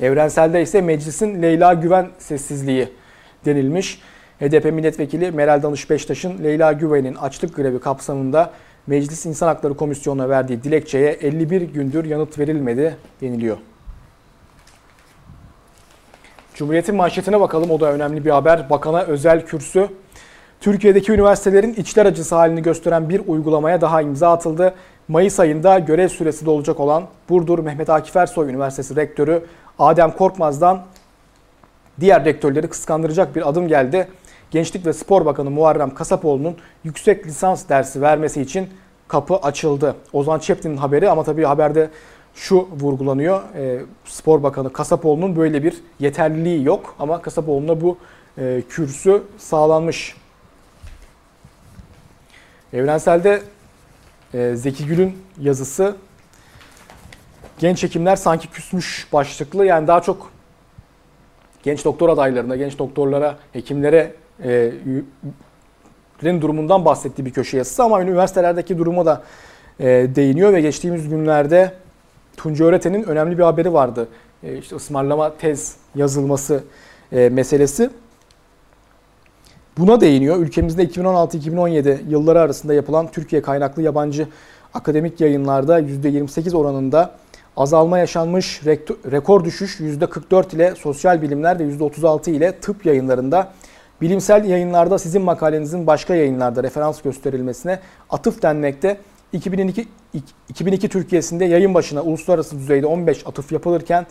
Evrenselde 0.00 0.62
ise 0.62 0.80
meclisin 0.80 1.42
Leyla 1.42 1.74
Güven 1.74 2.08
sessizliği 2.18 2.88
denilmiş. 3.44 4.02
HDP 4.40 4.64
milletvekili 4.64 5.30
Meral 5.30 5.62
Danış 5.62 5.90
Beştaş'ın 5.90 6.44
Leyla 6.44 6.72
Güven'in 6.72 7.14
açlık 7.14 7.56
grevi 7.56 7.80
kapsamında 7.80 8.50
Meclis 8.90 9.26
İnsan 9.26 9.46
Hakları 9.46 9.74
Komisyonu'na 9.74 10.28
verdiği 10.28 10.62
dilekçeye 10.62 11.12
51 11.12 11.60
gündür 11.60 12.04
yanıt 12.04 12.38
verilmedi 12.38 12.96
deniliyor. 13.20 13.56
Cumhuriyet'in 16.54 16.94
manşetine 16.94 17.40
bakalım. 17.40 17.70
O 17.70 17.80
da 17.80 17.92
önemli 17.92 18.24
bir 18.24 18.30
haber. 18.30 18.70
Bakana 18.70 19.02
özel 19.02 19.46
kürsü. 19.46 19.88
Türkiye'deki 20.60 21.12
üniversitelerin 21.12 21.74
içler 21.74 22.06
acısı 22.06 22.34
halini 22.34 22.62
gösteren 22.62 23.08
bir 23.08 23.22
uygulamaya 23.26 23.80
daha 23.80 24.02
imza 24.02 24.32
atıldı. 24.32 24.74
Mayıs 25.08 25.40
ayında 25.40 25.78
görev 25.78 26.08
süresi 26.08 26.46
dolacak 26.46 26.80
olan 26.80 27.04
Burdur 27.28 27.58
Mehmet 27.58 27.90
Akif 27.90 28.16
Ersoy 28.16 28.50
Üniversitesi 28.50 28.96
Rektörü 28.96 29.44
Adem 29.78 30.10
Korkmaz'dan 30.10 30.82
diğer 32.00 32.24
rektörleri 32.24 32.68
kıskandıracak 32.68 33.36
bir 33.36 33.48
adım 33.48 33.68
geldi. 33.68 34.08
Gençlik 34.50 34.86
ve 34.86 34.92
Spor 34.92 35.26
Bakanı 35.26 35.50
Muharrem 35.50 35.94
Kasapoğlu'nun 35.94 36.56
yüksek 36.84 37.26
lisans 37.26 37.68
dersi 37.68 38.02
vermesi 38.02 38.42
için 38.42 38.68
kapı 39.08 39.36
açıldı. 39.36 39.96
Ozan 40.12 40.38
Çeptin'in 40.38 40.76
haberi 40.76 41.10
ama 41.10 41.24
tabii 41.24 41.44
haberde 41.44 41.90
şu 42.34 42.68
vurgulanıyor. 42.80 43.54
E, 43.56 43.80
Spor 44.04 44.42
Bakanı 44.42 44.72
Kasapoğlu'nun 44.72 45.36
böyle 45.36 45.62
bir 45.62 45.74
yeterliliği 46.00 46.64
yok 46.64 46.94
ama 46.98 47.22
Kasapoğlu'na 47.22 47.80
bu 47.80 47.98
e, 48.38 48.62
kürsü 48.68 49.22
sağlanmış. 49.38 50.16
Evrenselde 52.72 53.42
e, 54.34 54.56
Zeki 54.56 54.86
Gül'ün 54.86 55.18
yazısı 55.40 55.96
genç 57.58 57.82
hekimler 57.82 58.16
sanki 58.16 58.48
küsmüş 58.48 59.08
başlıklı. 59.12 59.66
Yani 59.66 59.86
daha 59.86 60.02
çok 60.02 60.30
genç 61.62 61.84
doktor 61.84 62.08
adaylarına, 62.08 62.56
genç 62.56 62.78
doktorlara, 62.78 63.38
hekimlere 63.52 64.14
e, 64.44 64.72
durumundan 66.22 66.84
bahsettiği 66.84 67.26
bir 67.26 67.32
köşe 67.32 67.56
yazısı 67.56 67.82
ama 67.82 68.02
üniversitelerdeki 68.02 68.78
duruma 68.78 69.06
da 69.06 69.22
e, 69.80 69.86
değiniyor 69.86 70.52
ve 70.52 70.60
geçtiğimiz 70.60 71.08
günlerde 71.08 71.72
Tunca 72.36 72.64
Öğreten'in 72.64 73.02
önemli 73.02 73.38
bir 73.38 73.42
haberi 73.42 73.72
vardı. 73.72 74.08
E, 74.42 74.58
işte 74.58 74.76
ısmarlama 74.76 75.36
tez 75.36 75.76
yazılması 75.94 76.64
e, 77.12 77.28
meselesi. 77.28 77.90
Buna 79.78 80.00
değiniyor. 80.00 80.36
Ülkemizde 80.36 80.84
2016-2017 80.84 81.98
yılları 82.08 82.40
arasında 82.40 82.74
yapılan 82.74 83.10
Türkiye 83.10 83.42
kaynaklı 83.42 83.82
yabancı 83.82 84.28
akademik 84.74 85.20
yayınlarda 85.20 85.80
%28 85.80 86.56
oranında 86.56 87.14
azalma 87.56 87.98
yaşanmış, 87.98 88.60
rekor 89.10 89.44
düşüş 89.44 89.80
%44 89.80 90.56
ile 90.56 90.74
sosyal 90.74 91.22
bilimler 91.22 91.58
ve 91.58 91.64
%36 91.64 92.30
ile 92.30 92.52
tıp 92.52 92.86
yayınlarında 92.86 93.52
Bilimsel 94.00 94.44
yayınlarda 94.44 94.98
sizin 94.98 95.22
makalenizin 95.22 95.86
başka 95.86 96.14
yayınlarda 96.14 96.62
referans 96.62 97.02
gösterilmesine 97.02 97.80
atıf 98.10 98.42
denmekte. 98.42 98.96
2002, 99.32 99.88
2002 100.48 100.88
Türkiye'sinde 100.88 101.44
yayın 101.44 101.74
başına 101.74 102.02
uluslararası 102.02 102.58
düzeyde 102.58 102.86
15 102.86 103.26
atıf 103.26 103.52
yapılırken 103.52 104.06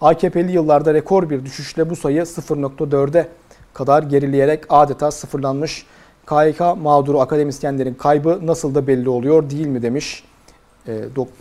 AKP'li 0.00 0.52
yıllarda 0.52 0.94
rekor 0.94 1.30
bir 1.30 1.44
düşüşle 1.44 1.90
bu 1.90 1.96
sayı 1.96 2.22
0.4'e 2.22 3.28
kadar 3.74 4.02
gerileyerek 4.02 4.64
adeta 4.68 5.10
sıfırlanmış. 5.10 5.86
KYK 6.26 6.60
mağduru 6.60 7.20
akademisyenlerin 7.20 7.94
kaybı 7.94 8.46
nasıl 8.46 8.74
da 8.74 8.86
belli 8.86 9.08
oluyor 9.08 9.50
değil 9.50 9.66
mi 9.66 9.82
demiş 9.82 10.24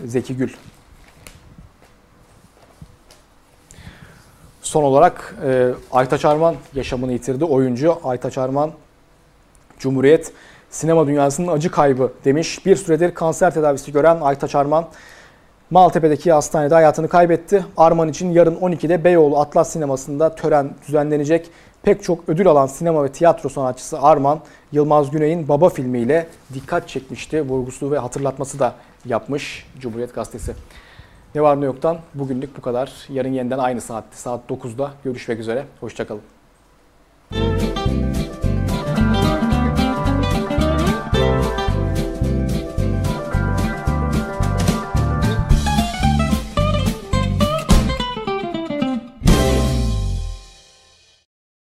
Zeki 0.06 0.38
Gül. 0.38 0.50
Son 4.70 4.84
olarak 4.84 5.36
e, 5.46 5.70
Aytaç 5.92 6.26
Arman 6.26 6.56
yaşamını 6.74 7.12
yitirdi. 7.12 7.46
Oyuncu 7.46 7.98
Aytaç 8.04 8.38
Arman, 8.38 8.72
Cumhuriyet 9.80 10.32
sinema 10.70 11.08
dünyasının 11.08 11.48
acı 11.48 11.72
kaybı 11.72 12.12
demiş. 12.26 12.66
Bir 12.66 12.76
süredir 12.76 13.14
kanser 13.14 13.54
tedavisi 13.54 13.92
gören 13.92 14.22
Aytaç 14.22 14.56
Arman, 14.56 14.86
Maltepe'deki 15.70 16.32
hastanede 16.32 16.74
hayatını 16.74 17.08
kaybetti. 17.08 17.66
Arman 17.78 18.10
için 18.10 18.32
yarın 18.32 18.56
12'de 18.56 19.04
Beyoğlu 19.04 19.40
Atlas 19.40 19.74
Sineması'nda 19.74 20.36
tören 20.36 20.72
düzenlenecek. 20.88 21.50
pek 21.84 22.04
çok 22.04 22.30
ödül 22.30 22.48
alan 22.48 22.68
sinema 22.68 23.04
ve 23.04 23.12
tiyatro 23.12 23.50
sanatçısı 23.50 24.02
Arman, 24.02 24.40
Yılmaz 24.72 25.12
Güney'in 25.12 25.48
Baba 25.48 25.70
filmiyle 25.70 26.28
dikkat 26.54 26.88
çekmişti. 26.90 27.42
Vurgusu 27.42 27.92
ve 27.92 27.98
hatırlatması 27.98 28.60
da 28.60 28.74
yapmış 29.06 29.66
Cumhuriyet 29.80 30.16
Gazetesi. 30.16 30.54
Ne 31.36 31.42
var 31.42 31.62
ne 31.62 31.66
yoktan 31.66 31.98
bugünlük 32.14 32.58
bu 32.58 32.62
kadar. 32.62 32.94
Yarın 33.10 33.34
yeniden 33.34 33.60
aynı 33.60 33.82
saatte 33.82 34.16
saat 34.16 34.50
9'da 34.50 34.92
görüşmek 35.04 35.40
üzere. 35.40 35.66
Hoşçakalın. 35.80 36.22